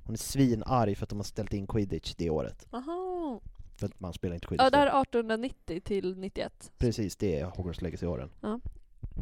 [0.06, 2.68] hon är svinarg för att de har ställt in quidditch det året.
[2.72, 3.42] Aha.
[3.78, 4.64] För att man spelar inte quidditch.
[4.64, 6.72] Ja, det här är 1890 till 91.
[6.78, 8.30] Precis, det är Hogwarts Legacy-åren.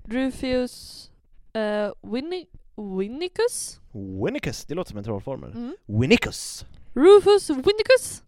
[0.05, 1.11] Rufus
[1.55, 3.79] uh, Winni Winnicus?
[4.25, 5.51] Winnicus, det låter som en trollformel.
[5.51, 5.75] Mm.
[5.85, 6.65] Winnicus!
[6.93, 8.23] Rufus Winnicus?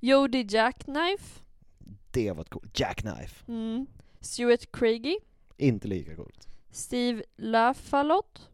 [0.00, 1.40] Jodie Jackknife?
[2.10, 2.80] Det var ett coolt.
[2.80, 3.44] Jackknife.
[3.48, 3.86] Mm.
[4.20, 5.18] Stuart Craigie?
[5.56, 6.48] Inte lika coolt.
[6.70, 8.50] Steve Lafalot?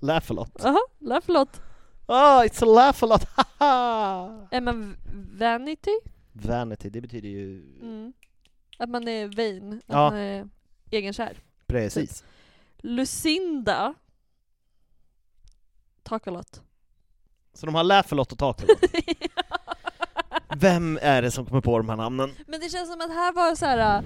[0.00, 0.64] Laugh a lot.
[0.64, 1.60] Aha, Lafalot.
[2.06, 4.48] Oh, it's a laugh a lot, haha!
[4.50, 4.96] Emma V-
[5.38, 5.98] Vanity?
[6.32, 7.62] Vanity, det betyder ju...
[7.82, 8.12] Mm.
[8.78, 10.10] Att man är vain, att Ja.
[10.10, 10.48] man är
[10.90, 11.36] egenkär.
[11.66, 12.24] Precis.
[12.78, 13.94] Lucinda?
[16.02, 16.62] Takalot.
[17.54, 18.90] Så de har laugh a lot och talk a lot.
[20.56, 22.30] Vem är det som kommer på de här namnen?
[22.46, 24.04] Men det känns som att här var så här.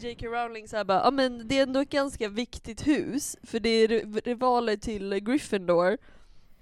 [0.00, 0.26] J.K.
[0.26, 3.88] Rowling såhär bara, ja men det är ändå ett ganska viktigt hus, för det är
[3.88, 5.98] ri- rivaler till Gryffindor.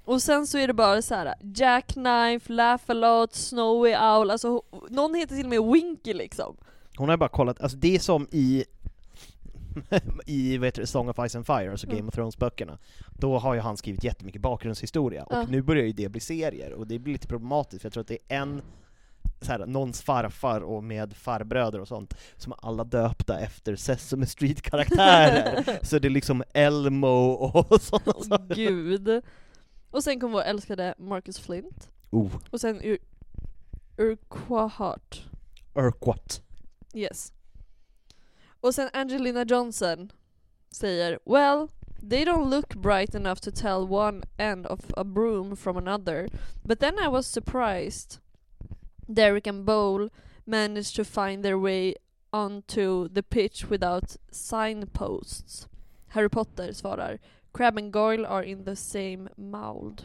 [0.05, 5.37] Och sen så är det bara så här: Jackknife, Laugh-A-Lot, Snowy Owl, alltså någon heter
[5.37, 6.57] till och med Winky liksom.
[6.97, 8.65] Hon har bara kollat, alltså det är som i
[10.27, 11.97] i vad heter det, Song of Ice and Fire, alltså Mm.
[11.97, 12.79] Game of Thrones-böckerna,
[13.19, 15.47] då har ju han skrivit jättemycket bakgrundshistoria, och Ja.
[15.51, 18.09] nu börjar ju det bli serier, och det blir lite problematiskt, för jag tror att
[18.09, 18.63] det är en
[19.41, 24.27] så här, någons farfar och med farbröder och sånt, som är alla döpta efter Sesame
[24.27, 25.79] Street-karaktärer.
[25.83, 28.55] så det är liksom Elmo och sådana Åh saker.
[28.55, 29.23] gud.
[29.91, 31.91] Och sen kom vår älskade Marcus Flint.
[32.11, 32.99] Oh, Och sen Ur-
[33.97, 35.23] Urquhart.
[35.75, 36.41] Urquhart.
[36.95, 37.33] Yes.
[38.61, 40.13] Och sen Angelina Johnson
[40.71, 41.69] säger Well,
[42.11, 46.29] they don't look bright enough to tell one end of a broom from another.
[46.63, 48.19] But then I was surprised
[49.07, 50.11] Derek and Bowl
[50.45, 51.95] managed to find their way
[52.31, 55.69] onto the pitch without signposts.
[56.09, 57.19] Harry Potter svarar
[57.53, 60.03] Crab and Goyle are in the same mold.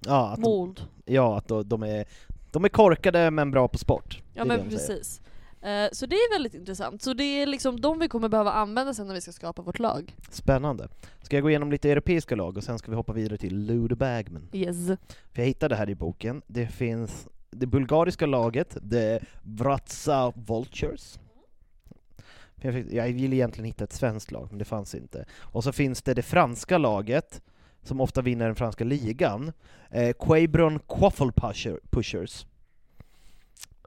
[0.00, 0.86] Ja, att de, Mold.
[1.04, 2.04] ja, att de, de, är,
[2.52, 4.22] de är korkade men bra på sport.
[4.34, 5.20] Ja men de precis.
[5.62, 7.02] Eh, Så det är väldigt intressant.
[7.02, 9.78] Så det är liksom de vi kommer behöva använda sen när vi ska skapa vårt
[9.78, 10.16] lag.
[10.30, 10.88] Spännande.
[11.22, 13.96] Ska jag gå igenom lite europeiska lag och sen ska vi hoppa vidare till Ludo
[13.96, 14.48] Bagman.
[14.52, 14.86] Yes.
[15.32, 16.42] För jag hittade det här i boken.
[16.46, 21.18] Det finns det bulgariska laget, The Vratsa Vultures.
[22.56, 25.24] För Jag, fick, jag ville egentligen hitta ett svenskt lag, men det fanns inte.
[25.38, 27.42] Och så finns det det franska laget,
[27.82, 29.52] som ofta vinner den franska ligan,
[29.90, 32.46] eh, Quabron Quaffle Pusher, Pushers.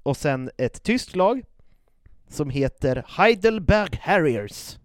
[0.04, 1.42] Och sen ett tyskt lag,
[2.28, 4.78] som heter Heidelberg Harriers.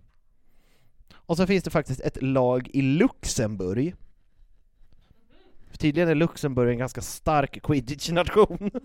[1.15, 3.95] Och så finns det faktiskt ett lag i Luxemburg,
[5.79, 8.81] Tydligen är Luxemburg en ganska stark quidditch-nation.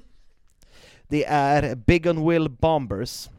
[1.08, 3.30] Det är Bigonville Bombers.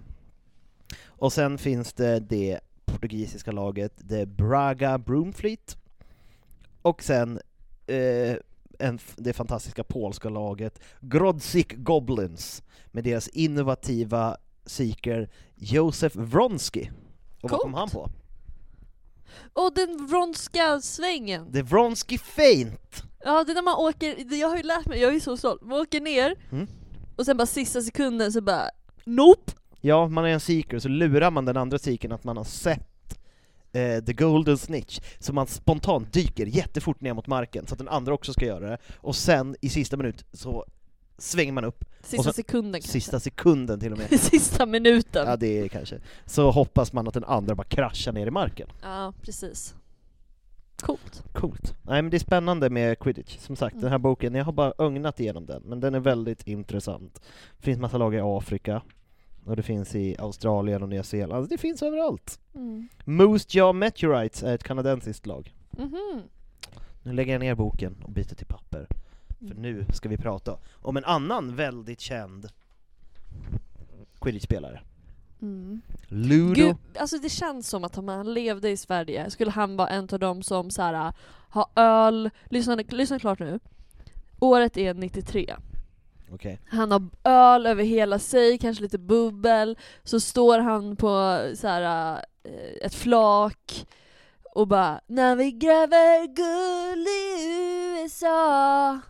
[1.07, 5.77] Och sen finns det det portugisiska laget, det Braga Broomfleet.
[6.83, 7.41] Och sen
[7.87, 8.37] eh,
[8.79, 14.37] en, det fantastiska polska laget Grodzic Goblins med deras innovativa
[14.67, 16.91] seeker Josef Wronski.
[17.43, 17.77] Och vad kom Coolt.
[17.77, 18.11] han på?
[19.53, 21.53] Och den vronska svängen!
[21.53, 23.05] The Wronski Feint!
[23.25, 25.63] Ja det är när man åker, jag har ju lärt mig, jag är så stolt,
[25.63, 26.67] man åker ner Mm.
[27.17, 28.69] och sen bara sista sekunden så bara
[29.05, 29.53] Nope!
[29.81, 33.19] Ja, man är en seeker, så lurar man den andra seekern att man har sett
[33.73, 37.89] eh, The Golden Snitch, så man spontant dyker jättefort ner mot marken, så att den
[37.89, 40.65] andra också ska göra det, och sen i sista minut så
[41.19, 42.91] svänger man upp, Sista så- sekunden kanske.
[42.93, 44.21] sista sekunden till och med.
[44.21, 45.27] Sista minuten.
[45.29, 45.99] Ja, det är kanske.
[46.27, 48.69] Så hoppas man att den andra bara kraschar ner i marken.
[48.83, 49.75] Ja, precis.
[50.81, 51.25] Coolt.
[51.33, 51.75] Coolt.
[51.83, 54.73] Nej men det är spännande med quidditch, som sagt, den här boken, jag har bara
[54.79, 57.21] ögnat igenom den, men den är väldigt intressant.
[57.57, 58.83] Det finns massa lag i Afrika,
[59.45, 62.41] och det finns i Australien och Nya Zeeland, Alltså, det finns överallt.
[62.55, 62.89] Mm.
[63.05, 65.55] Moose Jaw Meteorites är ett kanadensiskt lag.
[65.71, 66.23] Mhm.
[67.03, 68.87] Nu lägger jag ner boken och byter till papper,
[69.39, 69.63] för Mm.
[69.63, 72.49] nu ska vi prata om en annan väldigt känd
[74.21, 74.81] quidditch-spelare.
[75.43, 75.81] Mm.
[76.09, 79.89] Ludo Gud, alltså det känns som att om han levde i Sverige skulle han vara
[79.89, 81.13] en av dem som så här,
[81.49, 83.61] har öl, lyssna, lyssna klart nu.
[84.41, 85.57] Året är 93.
[86.33, 86.61] Okej.
[86.69, 92.13] Han har öl över hela sig, kanske lite bubbel, så står han på så här,
[92.45, 93.87] eh, ett flak
[94.55, 99.01] och bara När vi gräver guld i USA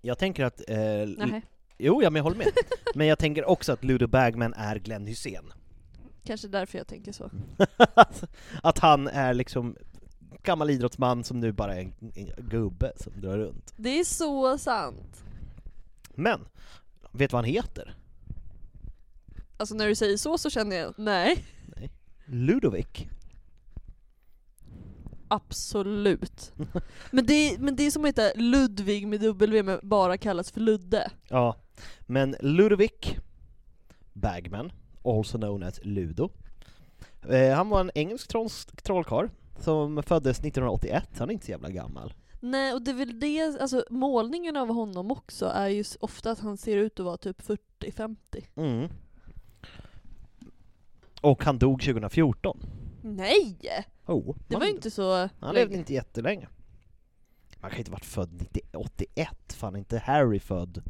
[0.00, 0.70] Jag tänker att...
[0.70, 1.40] Eh,
[1.82, 2.48] jo, ja, men jag håller med.
[2.94, 5.52] men jag tänker också att Ludo Bagman är Glenn Hussein.
[6.24, 7.30] kanske därför jag tänker så.
[8.62, 9.76] att han är liksom
[10.42, 13.74] gammal idrottsman som nu bara är en, en gubbe som drar runt.
[13.76, 15.24] Det är så sant.
[16.14, 16.40] Men,
[17.12, 17.94] vet du vad han heter?
[19.56, 21.44] Alltså när du säger så så känner jag, nej.
[22.26, 23.06] Ludovic.
[25.28, 26.52] Absolut.
[27.10, 30.50] Men det, är, men det är som att heta Ludvig med W men bara kallas
[30.50, 31.10] för Ludde.
[31.28, 31.56] Ja,
[32.06, 33.16] men Ludovic
[34.12, 34.72] Bagman,
[35.04, 36.30] also known as Ludo.
[37.28, 38.48] Eh, han var en engelsk troll,
[38.82, 42.14] trollkarl som föddes 1981, han är inte så jävla gammal.
[42.40, 46.38] Nej, och det är väl det, alltså målningen av honom också är ju ofta att
[46.38, 47.42] han ser ut att vara typ
[47.80, 48.16] 40-50.
[48.56, 48.88] Mm.
[51.20, 52.58] Och han dog 2014.
[53.02, 53.58] Nej!
[54.06, 56.48] Oh, Det var ju inte så han levde inte jättelänge.
[57.60, 60.82] Han kan inte varit född 90, 81, fan inte Harry född.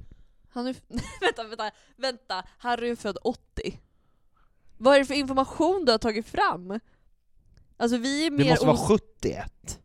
[0.52, 0.76] Han är,
[1.20, 3.80] vänta, vänta, vänta, Harry är född 80.
[4.78, 6.80] Vad är det för information du har tagit fram?
[7.76, 8.88] Alltså vi är mer Det måste vara os-
[9.20, 9.80] 71.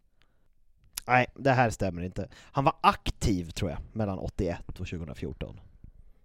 [1.07, 2.29] Nej, det här stämmer inte.
[2.35, 5.59] Han var aktiv tror jag, mellan 81 och 2014.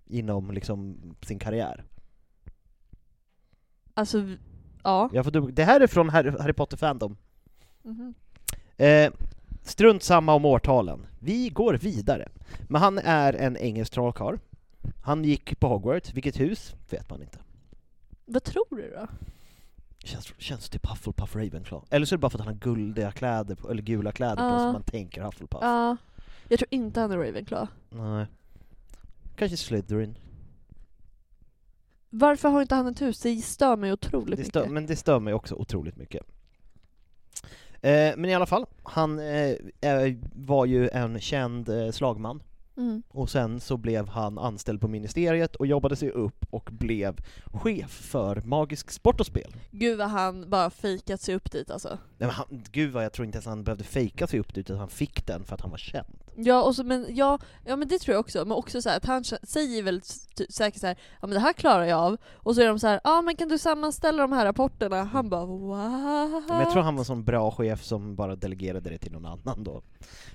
[0.06, 1.84] Inom liksom sin karriär.
[3.94, 4.36] Alltså,
[4.82, 5.10] ja.
[5.12, 7.16] Jag får det här är från Harry, Potter Fandom.
[7.82, 8.14] Mhm.
[8.76, 9.12] Eh,
[9.62, 11.06] strunt samma om årtalen.
[11.18, 12.28] Vi går vidare.
[12.68, 14.38] Men han är en engelsk trollkarl.
[15.02, 17.38] Han gick på Hogwarts, vilket hus vet man inte.
[18.24, 19.06] Vad tror du då?
[20.04, 21.86] Känns, känns typ Hufflepuff Ravenclaw.
[21.90, 24.36] Eller så är det bara för att han har guldiga kläder, på, eller gula kläder
[24.36, 24.58] på Ja.
[24.58, 25.58] som man tänker Hufflepuff.
[25.62, 25.96] Ja,
[26.48, 27.66] jag tror inte han är Ravenclaw.
[27.90, 28.26] Nej.
[29.36, 30.18] Kanske Slytherin.
[32.10, 33.20] Varför har inte han ett hus?
[33.20, 34.72] Det stör mig otroligt Det stör, mycket.
[34.72, 36.26] men det stör mig också otroligt mycket.
[37.82, 42.42] Eh, men i alla fall, han eh, var ju en känd eh, slagman,
[42.76, 43.02] Mm.
[43.08, 47.16] och sen så blev han anställd på ministeriet och jobbade sig upp och blev
[47.52, 49.56] chef för magisk sport och spel.
[49.70, 51.88] Gud vad han bara fejkat sig upp dit alltså.
[51.88, 54.70] Nej, men han, gud vad jag tror inte ens han behövde fejka sig upp dit,
[54.70, 56.21] utan han fick den för att han var känd.
[56.36, 58.96] Ja, och så, men, ja, ja men det tror jag också, men också så här,
[58.96, 60.00] att han säger väl
[60.34, 62.78] typ säkert så här, ja men det här klarar jag av, och så är de
[62.78, 65.04] så här, ja men kan du sammanställa de här rapporterna?
[65.04, 66.48] Han bara what?
[66.48, 69.26] Men jag tror han var en sån bra chef som bara delegerade det till någon
[69.26, 69.82] annan då.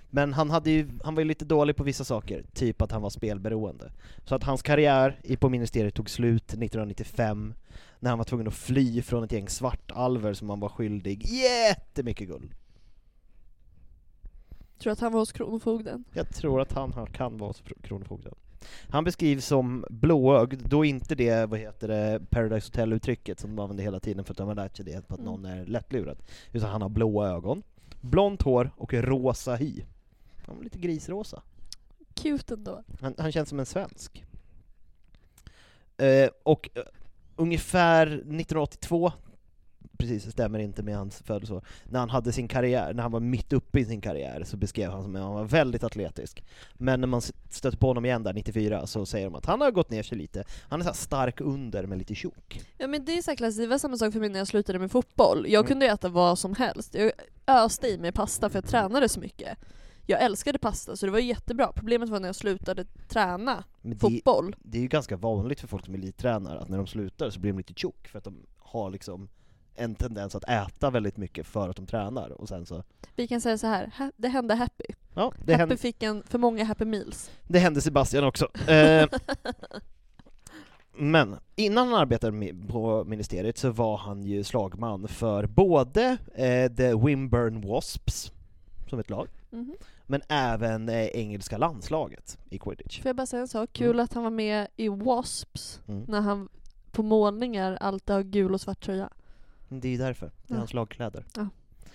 [0.10, 3.02] Men han, hade ju, han var ju lite dålig på vissa saker, typ att han
[3.02, 3.92] var spelberoende.
[4.26, 7.54] Så att hans karriär på ministeriet tog slut 1995,
[8.00, 12.28] när han var tvungen att fly från ett gäng svartalver som han var skyldig jättemycket
[12.28, 12.54] guld.
[14.80, 16.04] Tror att han var hos Kronofogden?
[16.14, 18.34] Jag tror att han har- kan vara hos Kronofogden.
[18.90, 23.84] Han beskrivs som blåögd, då inte det, vad heter det, Paradise Hotel-uttrycket som de använder
[23.84, 25.32] hela tiden för att de har lärt sig det, på att Mm.
[25.32, 26.18] någon är lättlurad.
[26.52, 27.64] Utan han har blåa ögon,
[28.02, 29.84] blont hår och rosa hy.
[30.46, 31.42] Han var lite grisrosa.
[32.14, 32.84] Cute ändå.
[33.02, 34.24] Han, han känns som en svensk.
[35.98, 36.84] Eh, och eh,
[37.36, 39.12] ungefär 1982,
[39.98, 43.20] precis, det stämmer inte med hans födelseår, när han hade sin karriär, när han var
[43.20, 46.44] mitt uppe i sin karriär, så beskrev han som att han var väldigt atletisk.
[46.74, 49.72] Men när man stöter på honom igen där 94 så säger de att han har
[49.72, 52.62] gått ner sig lite, han är så stark under men lite tjock.
[52.78, 54.80] Ja men det är så klassiskt, det var samma sak för mig när jag slutade
[54.80, 55.46] med fotboll.
[55.50, 55.68] Jag Mm.
[55.68, 56.96] kunde äta vad som helst.
[56.96, 57.12] Jag
[57.48, 59.58] öste i mig pasta för jag tränade så mycket.
[60.10, 61.72] Jag älskade pasta så det var jättebra.
[61.76, 64.56] Problemet var när jag slutade träna det, fotboll.
[64.64, 67.40] det är ju ganska vanligt för folk som är elittränare att när de slutar så
[67.40, 69.30] blir de lite tjock för att de har liksom
[69.78, 72.84] en tendens att äta väldigt mycket för att de tränar och sen så,
[73.16, 74.84] Vi kan säga så här, ha- det hände Happy.
[75.16, 77.32] ja, det Happy hände, fick en för många Happy Meals.
[77.48, 78.48] det hände Sebastian också.
[78.72, 79.08] Eh,
[81.00, 86.96] Men innan han arbetade på ministeriet så var han ju slagman för både eh, The
[86.96, 88.32] Wimburn Wasps,
[88.90, 89.76] som ett lag, Mhm.
[90.06, 93.02] men även eh, engelska landslaget i quidditch.
[93.02, 93.70] Får jag bara säga en sak?
[93.74, 96.06] Kul att han var med i Wasps Mm.
[96.08, 96.50] när han
[96.92, 99.10] på målningar alltid har gul och svart tröja.
[99.70, 100.58] Det är ju därför, det är Ja.
[100.58, 101.24] hans lagkläder.
[101.36, 101.48] Ja.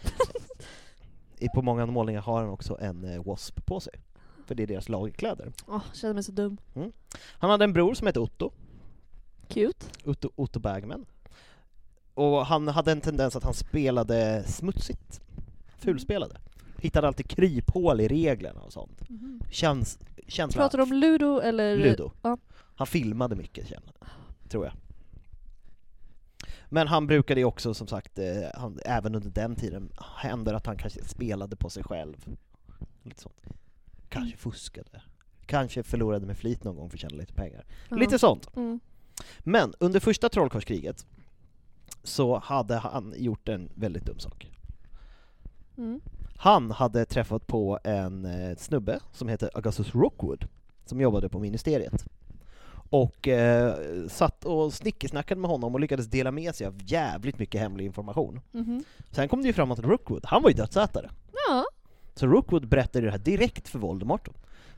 [1.39, 3.93] I- på många målningar har han också en eh, wasp på sig,
[4.47, 5.53] för det är deras lagkläder.
[5.67, 6.57] Åh, känner mig så dum.
[7.39, 8.51] Han hade en bror som hette Otto,
[9.49, 9.87] Cute.
[10.05, 11.07] Otto, Otto Bagman.
[12.15, 15.21] Och han hade en tendens att han spelade smutsigt,
[15.79, 16.37] fulspelade.
[16.79, 19.03] Hittade alltid kryphål i reglerna och sånt.
[19.51, 19.99] Känns,
[20.29, 20.63] känsla...
[20.63, 21.77] Pratar du om Ludo eller?
[21.77, 22.11] Ludo.
[22.23, 22.39] Ja.
[22.77, 23.93] Han filmade mycket, känner,
[24.49, 24.73] tror jag.
[26.73, 30.67] Men han brukade ju också, som sagt, eh, han, även under den tiden, händer att
[30.67, 32.27] han kanske spelade på sig själv.
[33.03, 33.43] Lite sånt.
[34.09, 35.03] Kanske fuskade.
[35.47, 37.65] Kanske förlorade med flit någon gång för att tjäna lite pengar.
[37.89, 37.97] Ja.
[37.97, 38.57] Lite sånt.
[38.57, 38.81] Mm.
[39.39, 41.07] Men under första trollkarlskriget
[42.03, 44.51] så hade han gjort en väldigt dum sak.
[45.77, 46.01] Mm.
[46.37, 50.49] Han hade träffat på en eh, snubbe som heter Augustus Rockwood,
[50.85, 52.07] som jobbade på ministeriet.
[52.93, 53.75] Och eh,
[54.09, 58.41] satt och snickesnackade med honom och lyckades dela med sig av jävligt mycket hemlig information.
[58.51, 58.85] Mhm.
[59.11, 61.11] Sen kom det ju fram att Rookwood, han var ju dödsätare.
[61.49, 61.65] Ja.
[62.15, 64.29] Så Rookwood berättade det här direkt för Voldemort.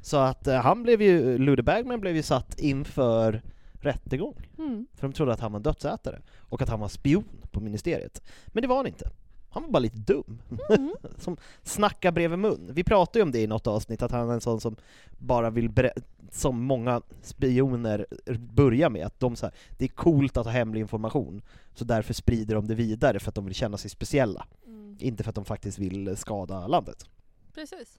[0.00, 3.42] Så att eh, han blev ju, Lude Bagman blev ju satt inför
[3.72, 4.48] rättegång.
[4.58, 4.86] Mm.
[4.94, 8.22] För de trodde att han var en dödsätare, och att han var spion på ministeriet.
[8.46, 9.10] Men det var han inte.
[9.54, 10.38] Han var bara lite dum.
[10.70, 10.94] Mm.
[11.18, 12.70] som snackar bredvid mun.
[12.72, 14.76] Vi pratade ju om det i något avsnitt, att han är en sån som
[15.18, 15.92] bara vill ber-
[16.30, 18.06] som många spioner
[18.38, 21.42] börjar med, att de så här, det är coolt att ha hemlig information,
[21.74, 24.46] så därför sprider de det vidare för att de vill känna sig speciella.
[24.66, 24.96] Mm.
[25.00, 27.08] Inte för att de faktiskt vill skada landet.
[27.54, 27.98] Precis.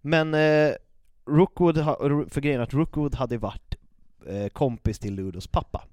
[0.00, 0.74] Men eh,
[1.26, 3.74] Rookwood, ha- för grejen att Rookwood hade varit
[4.26, 5.84] eh, kompis till Ludos pappa.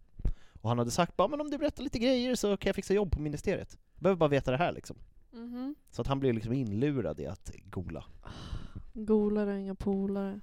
[0.61, 2.93] Och han hade sagt bara, men om du berättar lite grejer så kan jag fixa
[2.93, 3.77] jobb på ministeriet.
[3.99, 4.95] Jag behöver bara veta det här liksom.
[5.31, 5.75] Mhm.
[5.91, 8.03] Så att han blev liksom inlurad i att gola.
[8.93, 10.39] Golare, inga polare.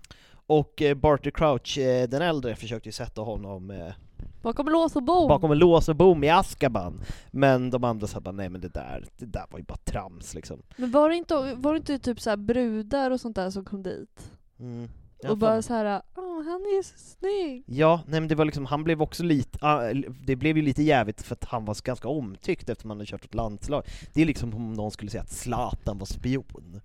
[0.46, 3.94] Och eh, Barty Crouch, eh, den äldre, försökte ju sätta honom eh,
[4.42, 5.28] Bakom lås och bom!
[5.28, 7.00] bakom en lås och bom i Azkaban.
[7.30, 10.34] Men de andra sa bara, nej men det där, det där var ju bara trams
[10.34, 10.62] liksom.
[10.76, 13.64] Men var det inte, var det inte typ så här brudar och sånt där som
[13.64, 14.30] kom dit?
[14.58, 14.88] Mm.
[15.22, 17.64] Har och bara fan- så här, åh han är så snygg!
[17.66, 19.92] Ja, nej men det var liksom, han blev också lite, ah,
[20.26, 23.24] det blev ju lite jävigt för att han var ganska omtyckt eftersom han hade kört
[23.24, 23.84] ett landslag.
[24.12, 26.80] Det är liksom om någon skulle säga att Zlatan var spion.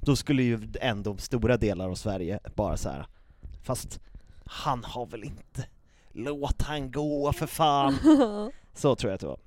[0.00, 3.06] Då skulle ju ändå stora delar av Sverige bara så här.
[3.62, 4.00] fast
[4.44, 5.66] han har väl inte,
[6.12, 7.94] låt han gå för fan.
[8.74, 9.38] Så tror jag att det var.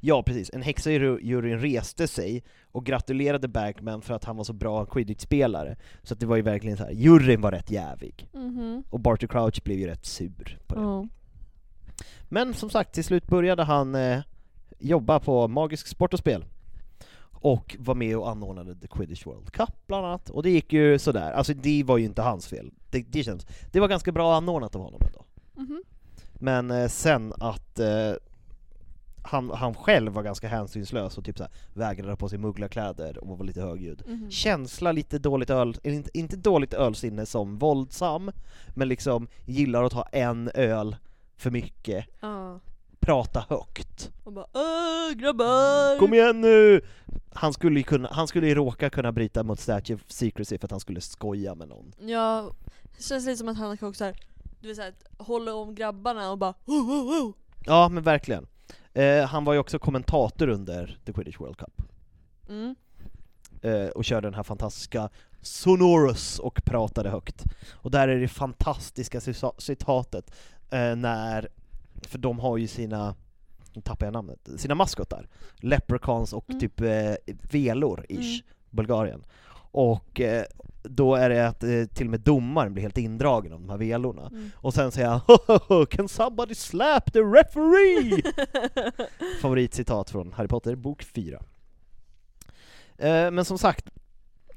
[0.00, 4.44] Ja precis, en häxa i juryn reste sig och gratulerade Bagman för att han var
[4.44, 5.76] så bra quidditch-spelare.
[6.02, 6.90] Så att det var ju verkligen så här.
[6.90, 8.28] juryn var rätt jävig.
[8.32, 8.84] Mhm.
[8.90, 10.80] Och Barty Crouch blev ju rätt sur på det.
[10.80, 11.08] Ja.
[12.28, 14.20] Men som sagt, till slut började han eh,
[14.78, 16.44] jobba på Magisk Sport och Spel.
[17.42, 20.30] Och var med och anordnade The Quidditch World Cup bland annat.
[20.30, 22.70] Och det gick ju sådär, alltså det var ju inte hans fel.
[22.90, 25.24] Det, det, känns, det var ganska bra anordnat av honom ändå.
[25.56, 25.82] Mhm.
[26.34, 28.12] Men eh, sen att, eh,
[29.22, 33.38] han, han själv var ganska hänsynslös och typ så här, vägrade på sig mugglarkläder och
[33.38, 34.02] var lite högljudd.
[34.06, 34.30] Mhm.
[34.30, 38.30] Känsla lite dåligt öl, inte, inte dåligt ölsinne som våldsam,
[38.74, 40.96] men liksom gillar att ta en öl
[41.36, 42.60] för mycket, Ja.
[43.00, 44.10] prata högt.
[44.24, 45.98] Och bara Åh grabbar!
[45.98, 46.80] Kom igen nu!
[47.32, 50.66] Han skulle ju kunna, han skulle ju råka kunna bryta mot Statue of Secrecy för
[50.66, 51.92] att han skulle skoja med någon.
[52.00, 52.50] Ja,
[52.96, 54.16] det känns lite som att han också här,
[54.60, 57.32] du vet såhär, håller om grabbarna och bara oh, oh, oh.
[57.66, 58.46] Ja men verkligen.
[58.94, 61.82] Eh, han var ju också kommentator under The Quidditch World Cup.
[62.48, 62.74] Mm.
[63.62, 65.08] eh, och körde den här fantastiska
[65.42, 67.44] Sonorous och pratade högt.
[67.72, 70.30] Och där är det fantastiska cita- citatet
[70.70, 71.48] eh, när,
[72.02, 73.14] för de har ju sina,
[73.74, 76.60] nu tappar jag namnet, sina maskotar, Leprechauns och Mm.
[76.60, 77.14] typ eh,
[77.50, 78.54] velor, ish, Mm.
[78.70, 79.24] Bulgarien.
[79.72, 80.44] Och eh,
[80.82, 83.78] då är det att eh, till och med domaren blir helt indragen av de här
[83.78, 84.26] velorna.
[84.26, 84.50] Mm.
[84.56, 88.22] Och sen säger han "Hohoho, Can somebody slap the referee?
[89.40, 91.42] Favoritcitat från Harry Potter, bok 4.
[92.98, 93.90] Eh, men som sagt,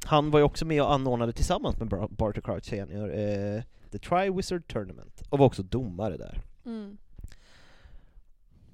[0.06, 3.62] han var ju också med och anordnade tillsammans med Bar- Barty Crouch senior eh,
[3.92, 6.42] The Triwizard Tournament, och var också domare där.
[6.66, 6.98] Mm.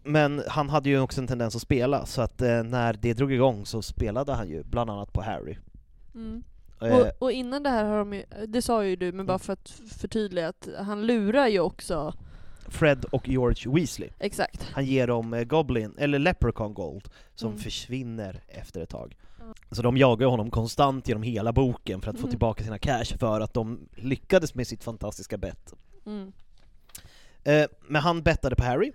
[0.04, 3.34] Men han hade ju också en tendens att spela, så att eh, när det drog
[3.34, 5.58] igång så spelade han ju bland annat på Harry.
[6.16, 6.44] Mm.
[6.82, 9.40] Eh, Och, och innan det här har de ju, det sa ju du, men bara
[9.40, 9.70] för att
[10.00, 12.14] förtydliga att han lurar ju också,
[12.68, 14.10] Fred och George Weasley.
[14.20, 14.64] exakt.
[14.74, 17.60] Han ger dem eh, Goblin, eller Leprechaun Gold, som Mm.
[17.64, 19.18] försvinner efter ett tag.
[19.72, 22.30] Så de jagar honom konstant genom hela boken för att få Mm.
[22.30, 25.74] tillbaka sina cash för att de lyckades med sitt fantastiska bett.
[26.06, 26.32] Mm.
[27.44, 28.92] Eh, men han bettade på Harry,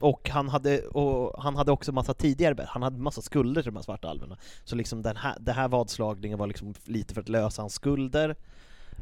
[0.00, 3.76] och han hade, och han hade också massa tidigare han hade massa skulder till de
[3.76, 4.38] här svarta alverna.
[4.64, 8.36] Så liksom den här, den här vadslagningen var liksom lite för att lösa hans skulder,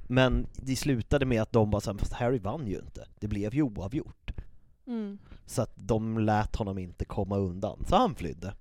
[0.08, 3.54] men det slutade med att de bara sa fast Harry vann ju inte, det blev
[3.54, 4.30] ju oavgjort.
[4.86, 5.18] Mm.
[5.46, 8.54] Så att de lät honom inte komma undan, så han flydde.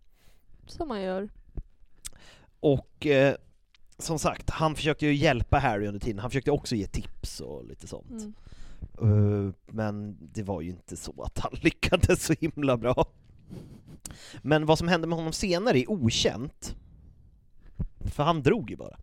[0.68, 1.30] Som man gör.
[2.60, 3.36] Och eh,
[3.98, 7.66] som sagt, han försökte ju hjälpa Harry under tiden, han försökte också ge tips och
[7.66, 8.12] lite sånt.
[8.12, 8.34] Mm.
[9.02, 13.06] Eh, men det var ju inte så att han lyckades så himla bra.
[14.42, 16.76] Men vad som hände med honom senare är okänt.
[18.06, 18.98] För han drog ju bara.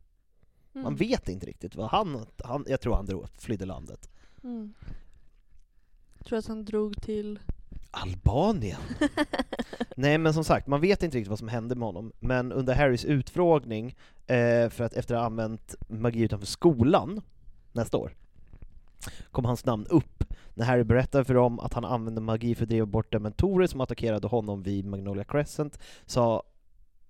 [0.73, 0.97] Man Mm.
[0.97, 4.11] vet inte riktigt vad han, han jag tror han drog, flydde landet.
[4.45, 4.75] Mm.
[6.25, 7.39] Tror att han drog till...
[7.91, 8.81] Albanien?
[9.97, 12.75] Nej men som sagt, man vet inte riktigt vad som hände med honom, men under
[12.75, 17.21] Harrys utfrågning, eh, för att efter att ha använt magi utanför skolan
[17.73, 18.17] nästa år,
[19.31, 20.25] kom hans namn upp
[20.55, 23.81] när Harry berättade för dem att han använde magi för att driva bort dementorer som
[23.81, 26.43] attackerade honom vid Magnolia Crescent, sa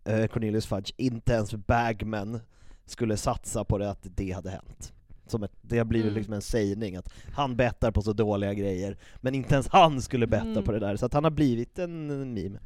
[0.05, 2.41] eh, Cornelius Fudge inte ens Bagman
[2.87, 4.93] skulle satsa på det att det hade hänt.
[5.27, 6.17] Som ett, det har blivit Mm.
[6.17, 10.27] liksom en sägning att han bettar på så dåliga grejer, men inte ens han skulle
[10.27, 10.65] betta Mm.
[10.65, 12.59] på det där, så att han har blivit en, en meme.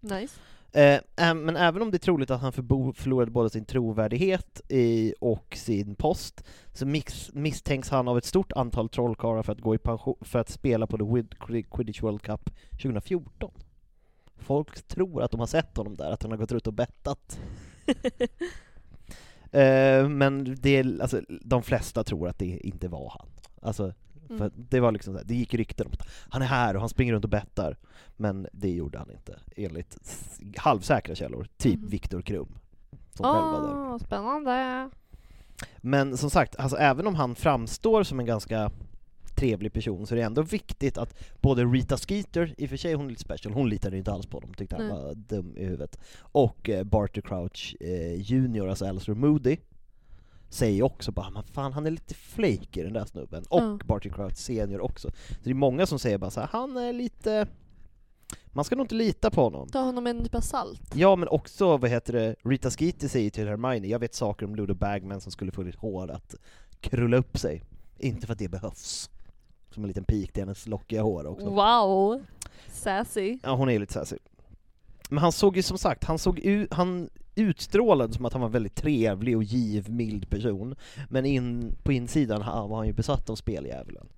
[0.00, 0.34] Nice.
[0.72, 5.56] Eh, men även om det är troligt att han förlorade både sin trovärdighet i, och
[5.56, 9.78] sin post, så mix, misstänks han av ett stort antal trollkarlar för att gå i
[9.78, 13.50] pension, för att spela på The Quidditch World Cup 2014.
[14.36, 17.40] Folk tror att de har sett honom där, att han har gått runt och bettat.
[19.52, 23.28] Eh, men det, alltså, de flesta tror att det inte var han.
[23.62, 23.92] Alltså,
[24.38, 24.52] för Mm.
[24.70, 26.88] det var liksom så här, det gick rykten om att han är här och han
[26.88, 27.76] springer runt och bettar,
[28.16, 29.98] men det gjorde han inte, enligt
[30.56, 31.88] halvsäkra källor, typ Mhm.
[31.88, 32.48] Viktor Krum,
[33.14, 33.98] som själv var där.
[33.98, 34.90] Spännande.
[35.78, 38.70] Men som sagt, alltså, även om han framstår som en ganska
[39.34, 42.94] trevlig person så är det ändå viktigt att både Rita Skeeter, i och för sig
[42.94, 44.94] hon är lite special, hon litade inte alls på honom, tyckte han Nej.
[44.96, 49.56] var dum i huvudet, och eh, Barty Crouch eh, Junior, alltså Alistair Moody,
[50.50, 53.78] säger också bara men fan han är lite flake den där snubben, och Ja.
[53.84, 55.10] Barty Crouch Senior också.
[55.10, 57.46] Så det är många som säger bara så här, han är lite...
[58.52, 59.68] Man ska nog inte lita på honom.
[59.68, 60.94] Ta honom med en nypa salt.
[60.94, 64.54] Ja men också, vad heter det, Rita Skeeter säger till Hermione, jag vet saker om
[64.56, 66.34] Ludo Bagman som skulle få ditt hår att
[66.80, 67.62] krulla upp sig.
[67.98, 69.10] Inte för att det behövs.
[69.74, 71.50] Som en liten pik till hennes lockiga hår också.
[71.50, 72.22] Wow!
[72.72, 73.38] Sassy.
[73.42, 74.16] Ja hon är lite sassy.
[75.08, 77.10] Men han såg ju som sagt, han såg ut, han
[77.40, 80.74] utstrålade som att han var en väldigt trevlig och givmild person.
[81.08, 84.08] Men in, på insidan var han ju besatt av speldjävulen.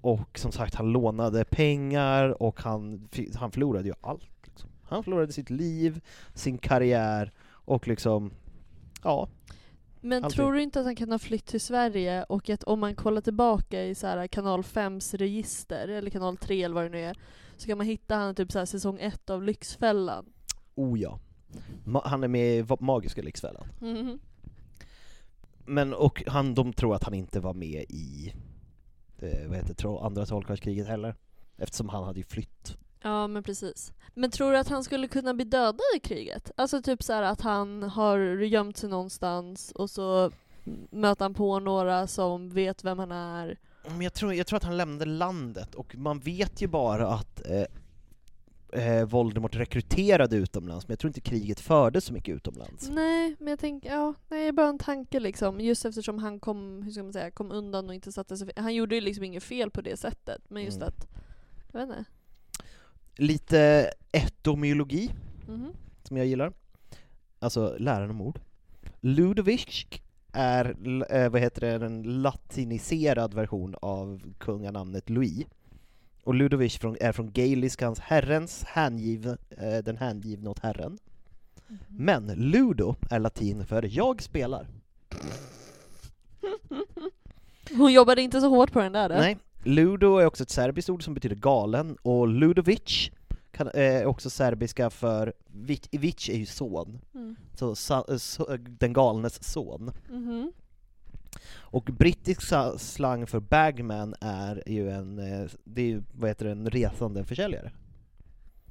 [0.00, 4.30] Och som sagt, han lånade pengar och han, han förlorade ju allt.
[4.44, 4.70] Liksom.
[4.82, 6.00] Han förlorade sitt liv,
[6.34, 8.30] sin karriär och liksom,
[9.02, 9.28] ja.
[10.00, 10.36] Men Alltid.
[10.36, 13.20] tror du inte att han kan ha flytt till Sverige och att om man kollar
[13.20, 17.16] tillbaka i så här kanal 5s register, eller kanal 3 eller vad det nu är,
[17.56, 20.26] så kan man hitta han typ så här säsong 1 av Lyxfällan.
[20.74, 21.18] Oh ja.
[21.84, 23.66] Ma- han är med i Magiska Lyxfällan.
[23.80, 24.18] Mhm.
[25.64, 28.32] Men och han, de tror att han inte var med i,
[29.18, 31.14] eh, vad heter det, andra trollkarlskriget heller.
[31.56, 33.92] Eftersom han hade ju flytt Ja men precis.
[34.14, 36.50] Men tror du att han skulle kunna bli dödad i kriget?
[36.56, 40.30] Alltså typ så här att han har gömt sig någonstans och så
[40.90, 43.58] möter han på några som vet vem han är.
[43.88, 47.46] Men jag tror, jag tror att han lämnade landet, och man vet ju bara att
[47.50, 47.64] eh,
[48.72, 52.88] eh, Voldemort rekryterade utomlands, men jag tror inte kriget fördes så mycket utomlands.
[52.92, 55.60] Nej, men jag tänker, ja, nej, är bara en tanke liksom.
[55.60, 58.50] Just eftersom han kom, hur ska man säga, kom undan och inte satte sig.
[58.56, 60.88] Han gjorde ju liksom inget fel på det sättet, men just Mm.
[60.88, 61.06] att,
[61.72, 62.04] jag vet inte.
[63.16, 65.10] Lite etymologi,
[65.48, 65.72] Mhm.
[66.02, 66.52] som jag gillar.
[67.38, 68.40] Alltså läran om ord.
[69.00, 69.86] Ludovic
[70.32, 70.76] är,
[71.10, 75.46] eh, vad heter det, en latiniserad version av kunganamnet Louis.
[76.24, 80.98] Och Ludovic från, är från gaeliskans herrens hängiv, eh, den hängivne åt herren.
[81.88, 84.66] Men ludo är latin för jag spelar.
[87.76, 89.08] Hon jobbade inte så hårt på den där.
[89.08, 93.10] Nej, ludo är också ett serbiskt ord som betyder galen, och ludovic
[93.50, 97.36] kan, eh, är också serbiska för, vic, vic är ju son, Mm.
[97.54, 99.92] så, sa, så den galnes son.
[100.10, 100.52] Mhm.
[101.70, 102.42] Och brittisk
[102.78, 107.24] slang för bagman är ju en, eh, det är ju, vad heter det, en resande
[107.24, 107.72] försäljare.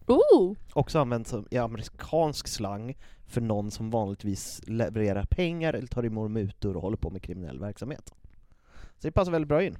[0.07, 0.55] Oh!
[0.73, 2.97] Också använt som i amerikansk slang
[3.27, 7.59] för någon som vanligtvis levererar pengar eller tar emot mutor och håller på med kriminell
[7.59, 8.13] verksamhet.
[8.73, 9.77] Så det passar väldigt bra in.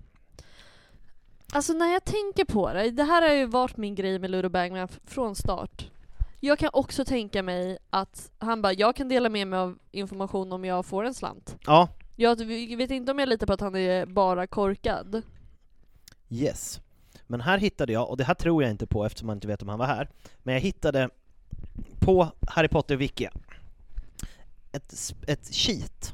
[1.53, 4.49] Alltså när jag tänker på det, det här har ju varit min grej med Ludo
[4.49, 5.91] Bagman från start.
[6.39, 10.51] Jag kan också tänka mig att han bara, jag kan dela med mig av information
[10.51, 11.55] om jag får en slant.
[11.65, 11.89] Ja,
[12.19, 12.45] Jag
[12.77, 15.21] vet inte om jag litar på att han är bara korkad.
[16.29, 16.81] Yes.
[17.27, 19.61] Men här hittade jag, och det här tror jag inte på eftersom man inte vet
[19.61, 20.09] om han var här,
[20.43, 21.09] men jag hittade
[21.99, 23.27] på Harry Potter Wiki
[24.71, 26.13] ett, ett sheet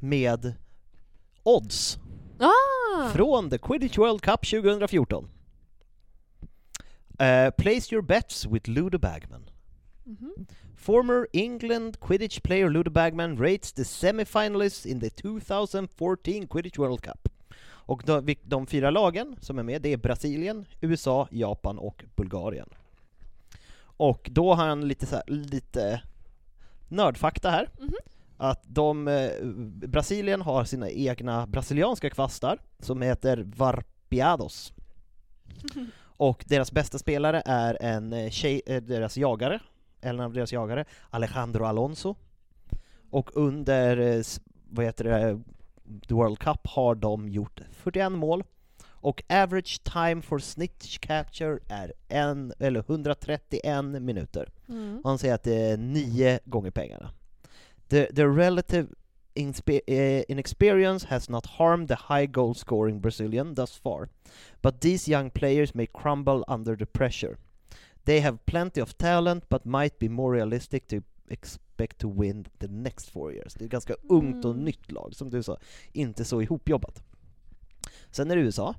[0.00, 0.54] med
[1.42, 1.98] odds
[2.38, 3.08] Ah!
[3.08, 5.28] från The Quidditch World Cup 2014.
[7.20, 9.50] Uh, place your bets with Ludo Bagman.
[10.04, 10.46] Mhm.
[10.82, 17.28] Former England Quidditch player Ludo Bagman rates the semifinalists in the 2014 Quidditch World Cup.
[17.64, 22.68] Och de, de fyra lagen som är med, det är Brasilien, USA, Japan och Bulgarien.
[23.82, 26.02] Och då har han lite, så här, lite
[26.88, 27.68] nördfakta här.
[27.80, 27.94] Mhm.
[28.36, 29.30] Att de, eh,
[29.88, 34.72] Brasilien har sina egna brasilianska kvastar som heter Varpiados.
[36.16, 39.60] Och deras bästa spelare är en eh, tjej, eh, deras jagare,
[40.02, 42.14] en av deras jagare, Alejandro Alonso.
[43.10, 44.22] Och under, eh,
[44.70, 45.40] vad heter det,
[46.08, 48.44] The World Cup har de gjort 41 mål.
[49.02, 54.48] Och average time for snitch capture är en, eller 131 minuter.
[54.68, 55.00] Mm.
[55.04, 57.10] Han säger att det är nio gånger pengarna.
[57.88, 58.88] The, the relative
[59.34, 64.08] inspe- eh, inexperience has not harmed the high goal scoring Brazilian thus far,
[64.62, 67.36] but these young players may crumble under the pressure.
[68.04, 70.96] They have plenty of talent, but might be more realistic to
[71.28, 73.54] expect to win the next four years.
[73.54, 74.64] Det är ett ganska ungt och Mm.
[74.64, 75.58] nytt lag, som du sa,
[75.92, 77.02] inte så ihopjobbat.
[78.10, 78.74] Sen är det USA,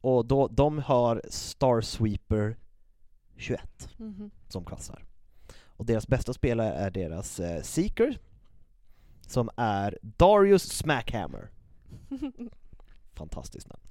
[0.00, 2.56] och då, de har Star Sweeper
[3.36, 4.30] 21 Mhm.
[4.48, 5.04] som kvassar.
[5.64, 8.18] Och deras bästa spelare är deras eh, Seeker,
[9.26, 11.50] som är Darius Smackhammer.
[13.14, 13.82] Fantastiskt namn.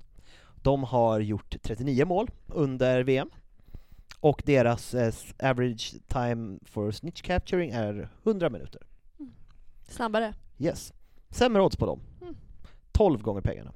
[0.62, 3.30] De har gjort 39 mål under VM,
[4.20, 8.82] och deras eh, average time for snitch capturing är 100 minuter.
[9.88, 10.34] Snabbare.
[10.58, 10.94] Yes.
[11.30, 12.02] Sämre odds på dem.
[12.22, 12.36] Mm.
[12.92, 13.74] 12 gånger pengarna.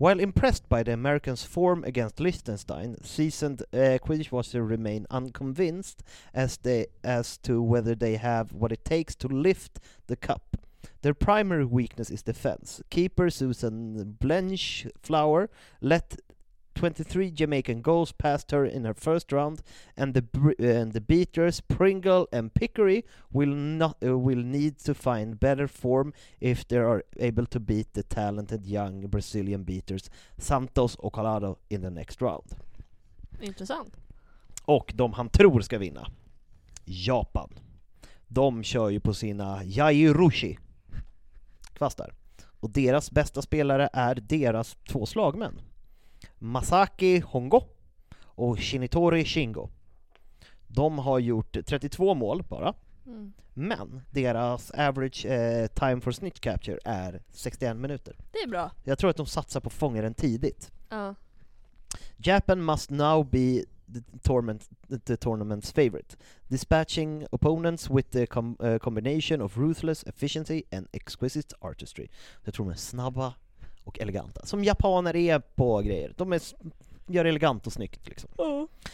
[0.00, 6.56] While impressed by the Americans' form against Liechtenstein, seasoned uh, Quidditch watchers remain unconvinced as,
[6.56, 10.56] they, as to whether they have what it takes to lift the cup.
[11.02, 12.80] Their primary weakness is defense.
[12.88, 15.50] Keeper Susan Blench Flower
[15.82, 16.16] let
[16.74, 19.62] 23 Jamaican goals past her in her first round,
[19.96, 20.24] and the
[20.58, 26.12] and the beaters Pringle and Pickery will not uh, will need to find better form
[26.40, 31.82] if they are able to beat the talented young Brazilian beaters Santos och Colado in
[31.82, 32.56] the next round.
[33.40, 33.96] Intressant.
[34.64, 36.06] Och de han tror ska vinna,
[36.84, 37.50] Japan.
[38.28, 40.58] De kör ju på sina Yairushi
[41.72, 42.14] kvastar.
[42.60, 45.60] Och deras bästa spelare är deras två slagmän.
[46.42, 47.62] Masaki Hongo
[48.22, 49.68] och Shinitori Shingo.
[50.66, 52.74] De har gjort 32 mål bara,
[53.06, 53.32] Mm.
[53.54, 58.16] men deras average eh, time for snitch capture är 61 minuter.
[58.32, 58.70] Det är bra.
[58.84, 60.70] Jag tror att de satsar på att fånga den tidigt.
[60.88, 61.14] Ja.
[62.16, 63.64] Japan must now be
[63.94, 64.68] the, tournament,
[65.06, 66.16] the tournament's favorite,
[66.48, 72.08] dispatching opponents with the com, uh, combination of ruthless efficiency and exquisite artistry.
[72.44, 73.34] Jag tror de är snabba
[73.84, 76.14] och eleganta, som japaner är på grejer.
[76.16, 76.40] De är
[77.06, 78.30] gör elegant och snyggt liksom.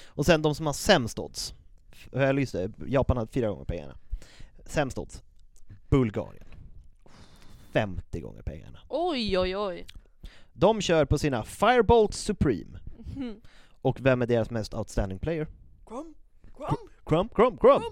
[0.07, 1.55] Och sen de som har sämst odds,
[2.13, 3.97] eller just det, Japan hade fyra gånger pengarna.
[4.67, 5.23] Sämst odds,
[5.89, 6.47] Bulgarien.
[7.73, 8.79] 50 gånger pengarna.
[8.89, 9.87] Oj oj oj.
[10.53, 12.79] De kör på sina Firebolt Supreme.
[13.17, 13.41] Mhm.
[13.83, 15.47] Och vem är deras mest outstanding player?
[15.87, 16.15] Grum,
[16.57, 16.77] grum.
[17.07, 17.85] Crump, Crump, Crump!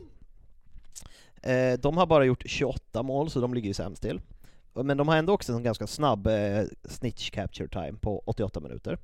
[1.42, 4.20] Eh, de har bara gjort 28 mål, så de ligger ju sämst till.
[4.74, 8.98] Men de har ändå också en ganska snabb eh, snitch capture time på 88 minuter.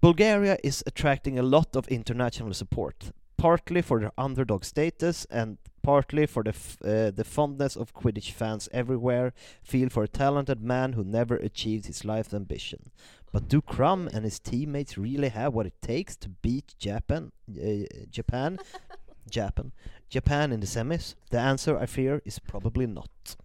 [0.00, 6.26] Bulgaria is attracting a lot of international support, partly for their underdog status and partly
[6.26, 9.32] for the, f- uh, the fondness of Quidditch fans everywhere
[9.62, 12.90] feel for a talented man who never achieved his life ambition.
[13.32, 17.84] But do Crumb and his teammates really have what it takes to beat Japan, uh,
[18.10, 18.58] Japan,
[19.30, 19.72] Japan,
[20.08, 21.14] Japan in the semis?
[21.30, 23.36] The answer I fear is probably not.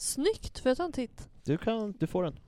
[0.00, 1.28] Snyggt, får jag ta en titt?
[1.44, 2.38] Du kan, du får den.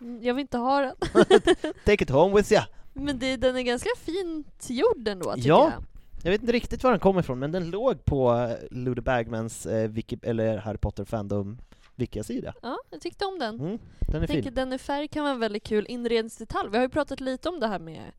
[0.00, 0.96] Mm, Jag vill inte ha den.
[1.84, 2.66] Take it home with ya!
[2.92, 5.70] Men det, den är ganska fint gjord ändå tycker Ja.
[5.74, 5.82] jag.
[6.24, 9.66] Jag vet inte riktigt var den kommer ifrån, men den låg på eh, Ludo Bagmans
[9.66, 11.58] eh, wiki, eller Harry Potter Fandom
[11.96, 12.54] Wiki-sida.
[12.62, 13.60] Ja, jag tyckte om den.
[13.60, 14.54] Mm, den är Jag tänker fin.
[14.54, 16.68] den i färg kan vara en väldigt kul inredningsdetalj.
[16.70, 18.12] Vi har ju pratat lite om det här med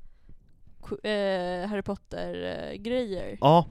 [0.82, 1.06] ku-
[1.64, 3.38] eh, Harry Potter-grejer.
[3.41, 3.66] Ja.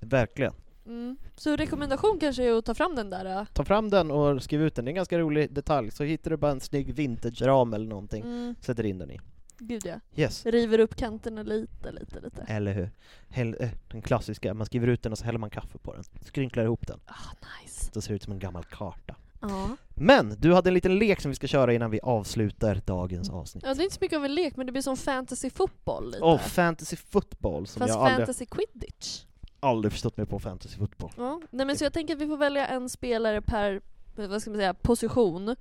[0.00, 0.52] Verkligen.
[0.86, 1.16] Mm.
[1.36, 3.24] Så rekommendation kanske är att ta fram den där.
[3.40, 3.44] eh.
[3.52, 5.90] Ta fram den och skriv ut den, det är en ganska rolig detalj.
[5.90, 8.54] Så hittar du bara en snygg vintage-ram eller någonting, Mm.
[8.60, 9.20] sätter in den i.
[9.58, 9.94] Gud ja.
[10.16, 10.46] Yes.
[10.46, 12.42] River upp kanterna lite, lite, lite.
[12.48, 12.90] Eller hur?
[13.28, 16.04] Häll, eh, den klassiska, man skriver ut den och så häller man kaffe på den.
[16.24, 17.00] Skrynklar ihop den.
[17.06, 17.14] Ah,
[17.62, 17.90] nice.
[17.94, 19.14] Då ser det ut som en gammal karta.
[19.40, 19.76] Ja.
[19.94, 23.64] Men, du hade en liten lek som vi ska köra innan vi avslutar dagens avsnitt.
[23.66, 26.06] ja, det är inte så mycket av en lek, men det blir som fantasy fotboll
[26.10, 26.24] lite.
[26.24, 29.24] Och fantasy football, som Fast jag aldrig, fantasy quidditch.
[29.66, 31.10] Aldrig förstått mig på fantasy football.
[31.16, 31.40] Ja.
[31.50, 33.80] Nej, men så jag tänker att vi får välja en spelare per,
[34.16, 35.56] vad ska man säga, position.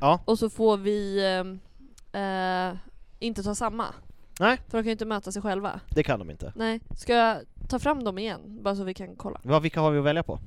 [0.00, 0.20] Ja.
[0.24, 1.18] Och så får vi
[2.12, 2.76] eh, eh,
[3.18, 3.86] inte ta samma.
[4.40, 4.56] Nej.
[4.68, 5.80] För de kan ju inte möta sig själva.
[5.90, 6.52] Det kan de inte.
[6.56, 6.80] Nej.
[6.96, 7.38] Ska jag
[7.68, 8.40] ta fram dem igen?
[8.62, 9.40] Bara så vi kan kolla.
[9.42, 10.38] Vad, vilka har vi att välja på?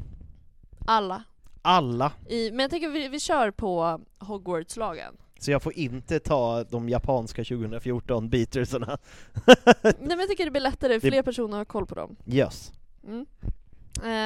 [0.86, 1.24] Alla.
[1.62, 2.12] Alla.
[2.28, 5.18] I, men jag tänker vi, vi kör på Hogwarts-lagen.
[5.40, 8.98] Så jag får inte ta de japanska 2014 beatersarna.
[9.84, 12.16] Nej men jag tycker det blir lättare, fler personer har koll på dem.
[12.26, 12.72] Yes.
[13.08, 13.26] Mm.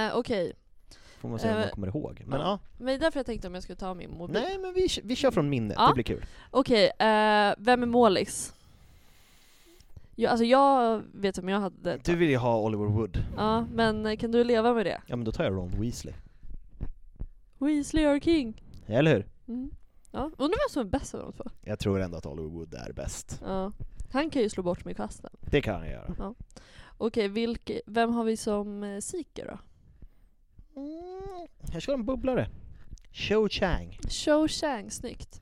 [0.10, 0.54] Eh, Okej,
[1.20, 2.24] Får man se om Eh, man kommer ihåg.
[2.28, 2.60] Men ja.
[2.78, 4.42] men det är därför jag tänkte om jag skulle ta min mobil.
[4.44, 5.88] Nej men vi, vi kör från minnet, Ja.
[5.88, 6.26] det blir kul.
[6.52, 8.54] Okej, eh, vem är målis?
[10.16, 13.18] Ja, alltså jag vet vem jag hade Du vill ju ha Oliver Wood.
[13.38, 15.02] Ja, men kan du leva med det?
[15.08, 16.14] Ja men då tar jag Ron Weasley.
[17.58, 18.62] Weasley are king.
[18.88, 19.28] Eller hur?
[19.48, 19.72] Mm.
[20.12, 21.44] Ja, undrar vem som är bäst av de två?
[21.62, 23.42] Jag tror ändå att Oliver Wood är bäst.
[23.46, 23.72] Ja.
[24.12, 25.30] Han kan ju slå bort mig i kasten.
[25.42, 26.34] Det kan han göra.
[27.02, 29.60] Okej, vilke, vem har vi som eh, seeker då?
[30.82, 32.50] Mm, jag kör en bubblare.
[33.12, 34.00] Cho Chang.
[34.10, 35.42] Cho Chang, snyggt.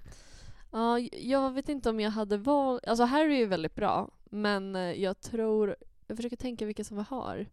[0.71, 2.87] Ja, jag vet inte om jag hade valt...
[2.87, 5.75] Alltså Harry är ju väldigt bra, men eh, jag tror...
[6.07, 7.45] Jag försöker tänka vilka som vi har.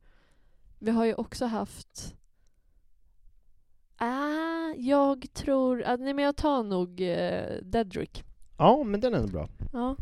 [0.78, 2.14] Vi har ju också haft...
[3.96, 5.82] Ah, jag tror...
[5.86, 8.24] Ah, nej men jag tar nog eh, Dedrick.
[8.59, 9.48] Ja men den är ändå bra.
[9.72, 9.96] Ja.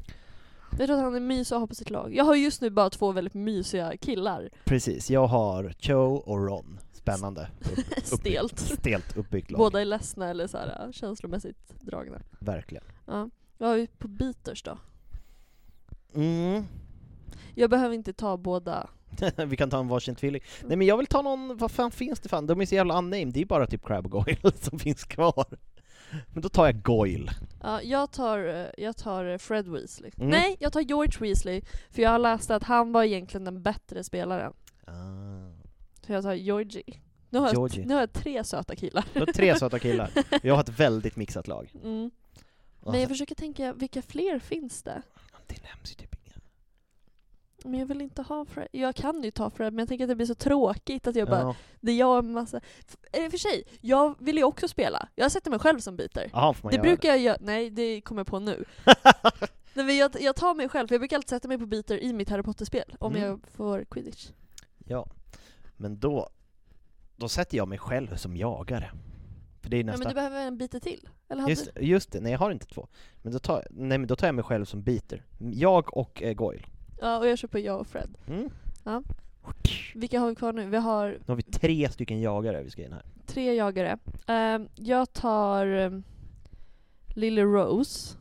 [0.78, 2.14] Jag tror att han är mysig att ha på sitt lag.
[2.14, 4.50] Jag har just nu bara två väldigt mysiga killar.
[4.64, 6.80] Precis, jag har Cho och Ron.
[6.92, 7.48] Spännande.
[7.60, 8.58] Upp, Stelt.
[8.58, 9.58] Stelt uppbyggt lag.
[9.58, 12.20] Båda är ledsna eller så här, känslomässigt dragna.
[12.38, 12.84] Verkligen.
[13.06, 13.30] Ja.
[13.58, 14.78] Vad har vi på beaters då?
[16.14, 16.64] Mm.
[17.54, 18.90] Jag behöver inte ta båda.
[19.46, 20.42] vi kan ta en varsin tvilling.
[20.64, 22.46] Nej men jag vill ta någon, vad fan finns det fan?
[22.46, 25.46] De är så jävla unnamed, det är bara typ Crab och Goyle som finns kvar.
[26.32, 27.30] Men då tar jag Goyle.
[27.62, 30.10] Ja, jag tar, eh, jag tar eh, Fred Weasley.
[30.16, 30.30] Mm.
[30.30, 31.62] Nej, jag tar George Weasley.
[31.90, 34.52] För jag har läst att han var egentligen den bättre spelaren.
[34.84, 34.92] Ah.
[36.06, 37.00] Så jag tar Georgie.
[37.30, 37.80] Nu har, Georgie.
[37.80, 39.04] Jag, nu har jag tre söta killar.
[39.12, 40.10] Du har tre söta killar.
[40.42, 41.72] Jag har ett väldigt mixat lag.
[41.84, 42.10] Mm.
[42.80, 45.02] Och Men jag försöker tänka, vilka fler finns det?
[45.46, 46.13] Det nämns ju typ.
[47.64, 48.68] Men jag vill inte ha Fred.
[48.72, 51.28] Jag kan ju ta Fred, men jag tänker att det blir så tråkigt att jag
[51.28, 51.56] bara, Ja.
[51.80, 52.60] det är jag och en massa...
[53.12, 55.08] Eh, för sig, jag vill ju också spela.
[55.14, 56.30] Jag sätter mig själv som biter.
[56.32, 58.64] Man Det brukar jag göra, nej det kommer jag på nu.
[59.76, 62.02] Nej, men jag, jag tar mig själv, för jag brukar alltid sätta mig på biter
[62.02, 63.28] i mitt Harry Potter-spel, om Mm.
[63.28, 64.28] jag får quidditch.
[64.86, 65.06] Ja,
[65.76, 66.28] men då,
[67.16, 68.90] då sätter jag mig själv som jagare.
[69.62, 69.98] För det är Ja, nästa...
[69.98, 71.08] men du behöver en biter till.
[71.28, 72.88] Eller just, just det, nej jag har inte två.
[73.22, 75.24] Men då tar, nej, men då tar jag mig själv som biter.
[75.38, 76.66] Jag och eh, Goyle.
[77.00, 78.16] Ja, och jag på jag och Fred.
[78.28, 78.50] Mm.
[78.84, 79.02] Ja.
[79.94, 80.66] Vilka har vi kvar nu?
[80.66, 83.02] Vi har Nu har vi tre stycken jagare vi ska in här.
[83.26, 83.98] tre jagare.
[84.26, 86.04] Ehm, jag tar um,
[87.14, 88.16] Lily Rose.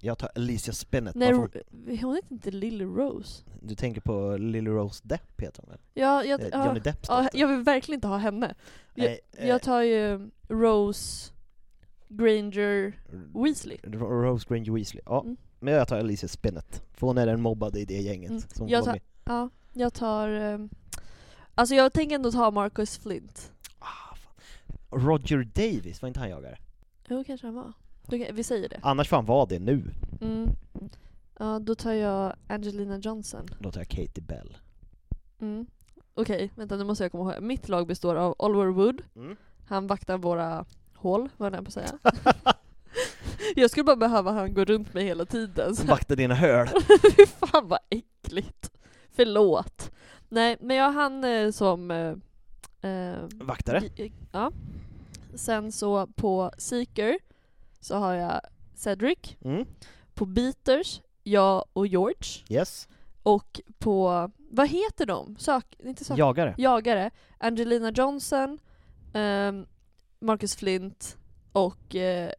[0.00, 1.14] Jag tar Alicia Spinnet.
[1.14, 1.48] Nej, Ro-
[2.00, 3.44] hon heter inte Lily Rose.
[3.62, 5.78] Du tänker på Lily Rose Depp heter hon väl?
[5.94, 8.54] Ja, jag, Eh, Johnny Depps ja, jag vill verkligen inte ha henne.
[8.94, 11.32] Jag, Nej, eh, jag tar ju Rose
[12.08, 12.92] Granger
[13.44, 13.76] Weasley.
[13.82, 15.02] Rose Granger Weasley.
[15.06, 15.36] Ja, Mm.
[15.60, 18.30] Men jag tar Alicia Spinnet, för hon är den mobbade i det gänget.
[18.30, 18.42] Mm.
[18.48, 19.00] Som Jag var med.
[19.24, 20.28] Ja, jag tar...
[20.28, 20.68] ehm,
[21.54, 23.52] alltså jag tänker ändå ta Marcus Flint.
[23.78, 25.00] Ah, fan.
[25.00, 26.58] Roger Davis, var inte han jagare?
[27.08, 27.72] Jo, kanske han var.
[28.10, 28.80] Kan- Vi säger det.
[28.82, 29.84] Annars får han vara det nu.
[30.20, 30.48] Mm.
[31.38, 33.46] Ja, då tar jag Angelina Johnson.
[33.60, 34.56] Då tar jag Katie Bell.
[35.40, 35.66] Mm.
[36.14, 37.42] Okej, vänta nu måste jag komma ihåg.
[37.42, 39.36] Mitt lag består av Oliver Wood, Mm.
[39.68, 40.64] han vaktar våra
[40.94, 41.98] hål, vad jag på att säga.
[43.56, 45.76] jag skulle bara behöva han gå runt mig hela tiden.
[45.76, 45.86] Så.
[45.86, 46.68] Vakta dina höl.
[47.16, 48.70] Fy fan vad äckligt.
[49.12, 49.90] Förlåt.
[50.28, 51.90] Nej, men jag han eh, som...
[51.90, 53.82] Eh, eh, Vaktare.
[54.32, 54.52] Ja.
[55.34, 57.18] Sen så på Seeker
[57.80, 58.40] så har jag
[58.74, 59.36] Cedric.
[59.44, 59.66] Mm.
[60.14, 62.44] På Beaters, jag och George.
[62.48, 62.88] Yes.
[63.22, 65.36] Och på, vad heter de?
[65.38, 66.54] Sök, inte sök, Jagare.
[66.58, 67.10] Jagare.
[67.38, 68.58] Angelina Johnson,
[69.12, 69.66] ehm,
[70.20, 71.16] Marcus Flint
[71.52, 72.32] och eh,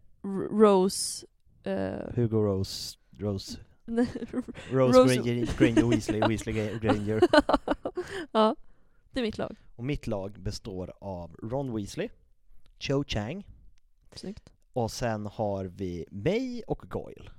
[0.52, 1.26] Rose...
[1.64, 7.22] eh, Hugo Rose, Rose, Rose, Rose- Granger, Granger Weasley, Weasley Granger.
[8.32, 8.56] ja,
[9.12, 9.56] det är mitt lag.
[9.76, 12.10] Och mitt lag består av Ron Weasley,
[12.80, 13.48] Cho Chang,
[14.16, 14.52] Snyggt.
[14.74, 17.30] och sen har vi mig och Goyle.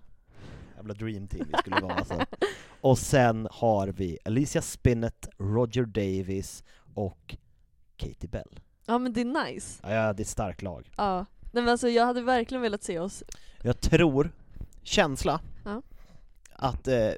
[0.77, 2.24] Jävla dream team vi skulle vara alltså.
[2.81, 7.36] Och sen har vi Alicia Spinnet, Roger Davis och
[7.97, 8.61] Katie Bell.
[8.86, 9.81] Ja men det är nice.
[9.82, 10.90] Ja, ja, det är ett starkt lag.
[10.97, 11.27] Ja.
[11.52, 13.22] Nej, men alltså, jag hade verkligen velat se oss...
[13.62, 14.32] Jag tror,
[14.82, 15.82] känsla, Ja.
[16.52, 17.10] att eh,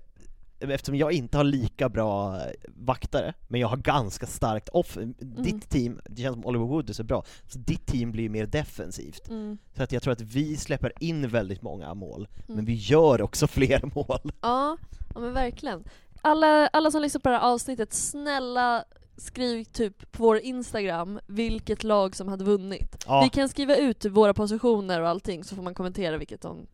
[0.60, 5.14] eftersom jag inte har lika bra vaktare, men jag har ganska starkt off, Mm.
[5.20, 8.46] ditt team, det känns som Oliver Wood är så bra, så ditt team blir mer
[8.46, 9.28] defensivt.
[9.28, 9.58] Mm.
[9.76, 12.64] Så att jag tror att vi släpper in väldigt många mål, men Mm.
[12.64, 14.32] vi gör också fler mål.
[14.40, 14.76] Ja,
[15.14, 15.84] ja men verkligen.
[16.22, 18.84] Alla, alla som lyssnar på det här avsnittet, snälla
[19.16, 23.04] skriv typ på vår Instagram vilket lag som hade vunnit.
[23.06, 26.66] Ja, Vi kan skriva ut våra positioner och allting så får man kommentera vilket de...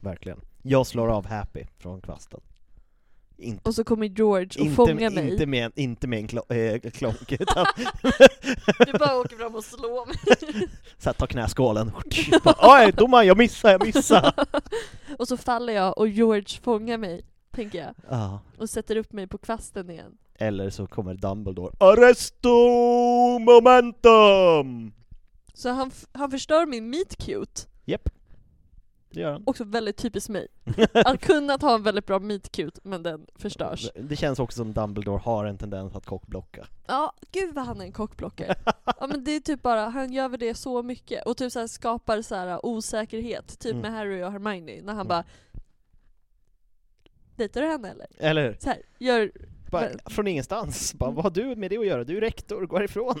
[0.00, 0.40] verkligen.
[0.62, 2.40] Jag slår av Happy från kvasten.
[3.36, 5.32] Inte, Och så kommer George och inte, fångar mig.
[5.32, 6.52] inte, med, inte med en klo-
[6.84, 7.66] äh, klonk, utan
[8.86, 10.68] Du bara åker fram och slår mig.
[10.98, 11.92] så ta knäskålen.
[12.62, 14.32] Oj, domaren, jag missade, jag missade!
[15.18, 17.94] och så faller jag och George fångar mig, tänker jag.
[18.10, 18.40] Ja.
[18.58, 20.16] Och sätter upp mig på kvasten igen.
[20.40, 22.48] Eller så kommer Dumbledore Arresto
[23.38, 24.92] momentum!
[25.54, 27.62] Så han, han förstör min meet cute.
[27.84, 28.08] Japp,
[29.10, 29.42] det gör han.
[29.46, 30.48] Också väldigt typiskt mig.
[30.94, 33.90] Att kunna ha en väldigt bra meet cute, men den förstörs.
[33.94, 36.66] Det känns också som Dumbledore har en tendens att kockblocka.
[36.86, 38.54] Ja, gud vad han är en kockblockare.
[39.00, 41.68] Ja men det är typ bara, han gör väl det så mycket och typ så
[41.68, 43.82] skapar så här osäkerhet, typ Mm.
[43.82, 45.08] med Harry och Hermione, när han Mm.
[45.08, 45.24] bara
[47.36, 48.06] Dejtar du henne eller?
[48.18, 48.56] Eller hur?
[48.60, 49.32] Så här, gör...
[49.70, 50.94] Bara, Men- från ingenstans.
[50.98, 52.04] Bara, vad har du med det att göra?
[52.04, 53.14] Du är rektor, gå härifrån!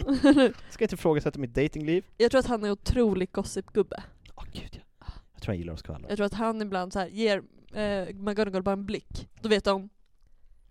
[0.70, 2.04] Ska inte ifrågasätta mitt datingliv.
[2.16, 4.02] Jag tror att han är otroligt gossipgubbe.
[4.34, 5.06] Åh gud ja.
[5.34, 6.08] Jag tror han gillar att skvallra.
[6.08, 9.28] Jag tror att han ibland så här ger eh, McGonagall bara en blick.
[9.40, 9.88] Då vet de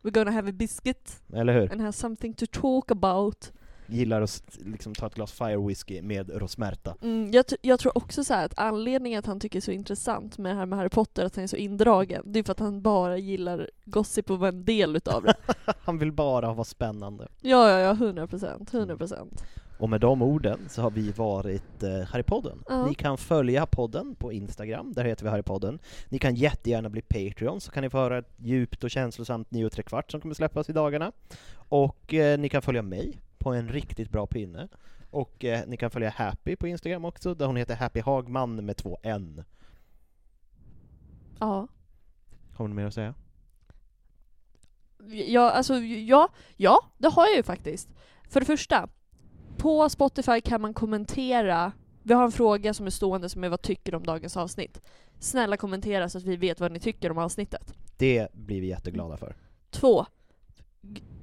[0.01, 1.71] We're gonna have a biscuit Eller hur?
[1.71, 3.51] and have something to talk about.
[3.89, 6.95] Gillar att liksom ta ett glas fire whisky med rosmärta.
[7.01, 10.37] Mm, jag, jag tror också så att anledningen att han tycker det är så intressant
[10.37, 12.59] med det här med Harry Potter, att han är så indragen, det är för att
[12.59, 15.35] han bara gillar gossip och vara en del utav det.
[15.81, 17.27] Han vill bara vara spännande.
[17.41, 19.43] ja, ja, ja, 100 procent, 100 procent.
[19.79, 22.63] Och med de orden så har vi varit eh, Harrypodden.
[22.69, 22.85] Ja.
[22.85, 25.79] Ni kan följa podden på Instagram, där heter vi Harrypodden.
[26.09, 29.65] Ni kan jättegärna bli Patreon, så kan ni få höra ett djupt och känslosamt 9
[29.65, 31.11] och tre kvart som kommer släppas i dagarna.
[31.55, 34.67] Och eh, ni kan följa mig på en riktigt bra pinne.
[35.09, 38.77] Och eh, ni kan följa Happy på Instagram också, där hon heter Happy Hagman med
[38.77, 39.43] två N.
[41.39, 41.67] Ja.
[42.53, 43.13] Har du mer att säga?
[45.07, 47.89] Ja, alltså ja, ja, det har jag ju faktiskt.
[48.29, 48.89] För det första,
[49.57, 51.71] på Spotify kan man kommentera,
[52.03, 54.81] vi har en fråga som är stående som är vad tycker du om dagens avsnitt?
[55.19, 57.73] Snälla kommentera så att vi vet vad ni tycker om avsnittet.
[57.97, 59.35] Det blir vi jätteglada för.
[59.69, 60.05] Två,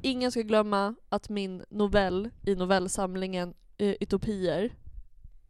[0.02, 4.72] ingen ska glömma att min novell i novellsamlingen eh, Utopier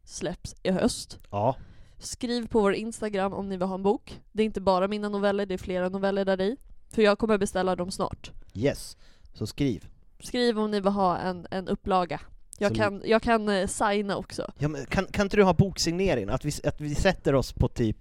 [0.03, 1.19] släpps i höst.
[1.31, 1.55] Ja,
[1.99, 4.21] Skriv på vår Instagram om ni vill ha en bok.
[4.31, 6.57] Det är inte bara mina noveller, det är flera noveller där i.
[6.89, 8.31] För jag kommer beställa dem snart.
[8.53, 8.97] yes.
[9.33, 9.87] Så skriv.
[10.19, 12.19] Skriv om ni vill ha en, en upplaga.
[12.59, 14.51] Jag kan, jag kan eh, signa också.
[14.57, 16.29] Ja, men kan, kan inte du ha boksignering?
[16.29, 17.97] Att vi, att vi sätter oss på typ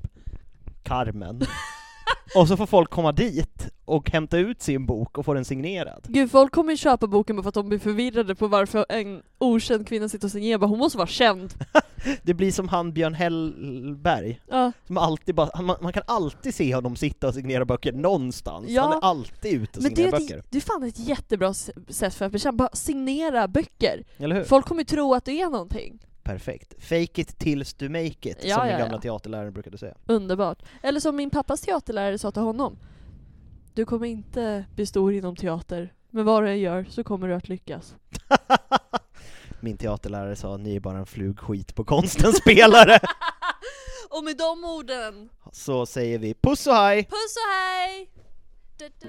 [0.83, 1.41] Carmen,
[2.37, 6.05] och så får folk komma dit och hämta ut sin bok och få den signerad.
[6.09, 9.23] Gud, folk kommer ju köpa boken bara för att de blir förvirrade på varför en
[9.39, 10.59] okänd kvinna sitter och signerar.
[10.59, 11.55] Bara, Hon måste vara känd.
[12.23, 16.75] Det blir som han Björn Hellberg, Ja, som alltid bara, han, man kan alltid se
[16.75, 18.83] honom sitta och signera böcker någonstans, Ja.
[18.83, 20.39] han är alltid ute och men det, signerar är böcker.
[20.39, 21.55] ett- det är fan ett jättebra
[21.89, 22.57] sätt för att bekämpa.
[22.57, 24.05] Bara signera böcker.
[24.19, 24.45] Eller hur?
[24.45, 25.99] Folk kommer ju tro att det är någonting.
[26.27, 26.75] Perfekt.
[26.79, 29.01] Fake it tills du make it, Ja, som min ja, gamla ja.
[29.01, 29.95] teaterlärare brukade säga.
[30.07, 30.63] Underbart.
[30.83, 32.79] Eller som min pappas teaterlärare sa till honom.
[33.75, 37.35] Du kommer inte bli stor inom teater, men vad du än gör så kommer du
[37.35, 37.95] att lyckas.
[39.61, 42.99] Min teaterlärare sa ni är bara en flugskit på konstens spelare.
[44.11, 47.05] Och med de orden, Så säger vi puss och hej!
[47.05, 48.11] puss och hej!
[48.79, 49.09] Du, du.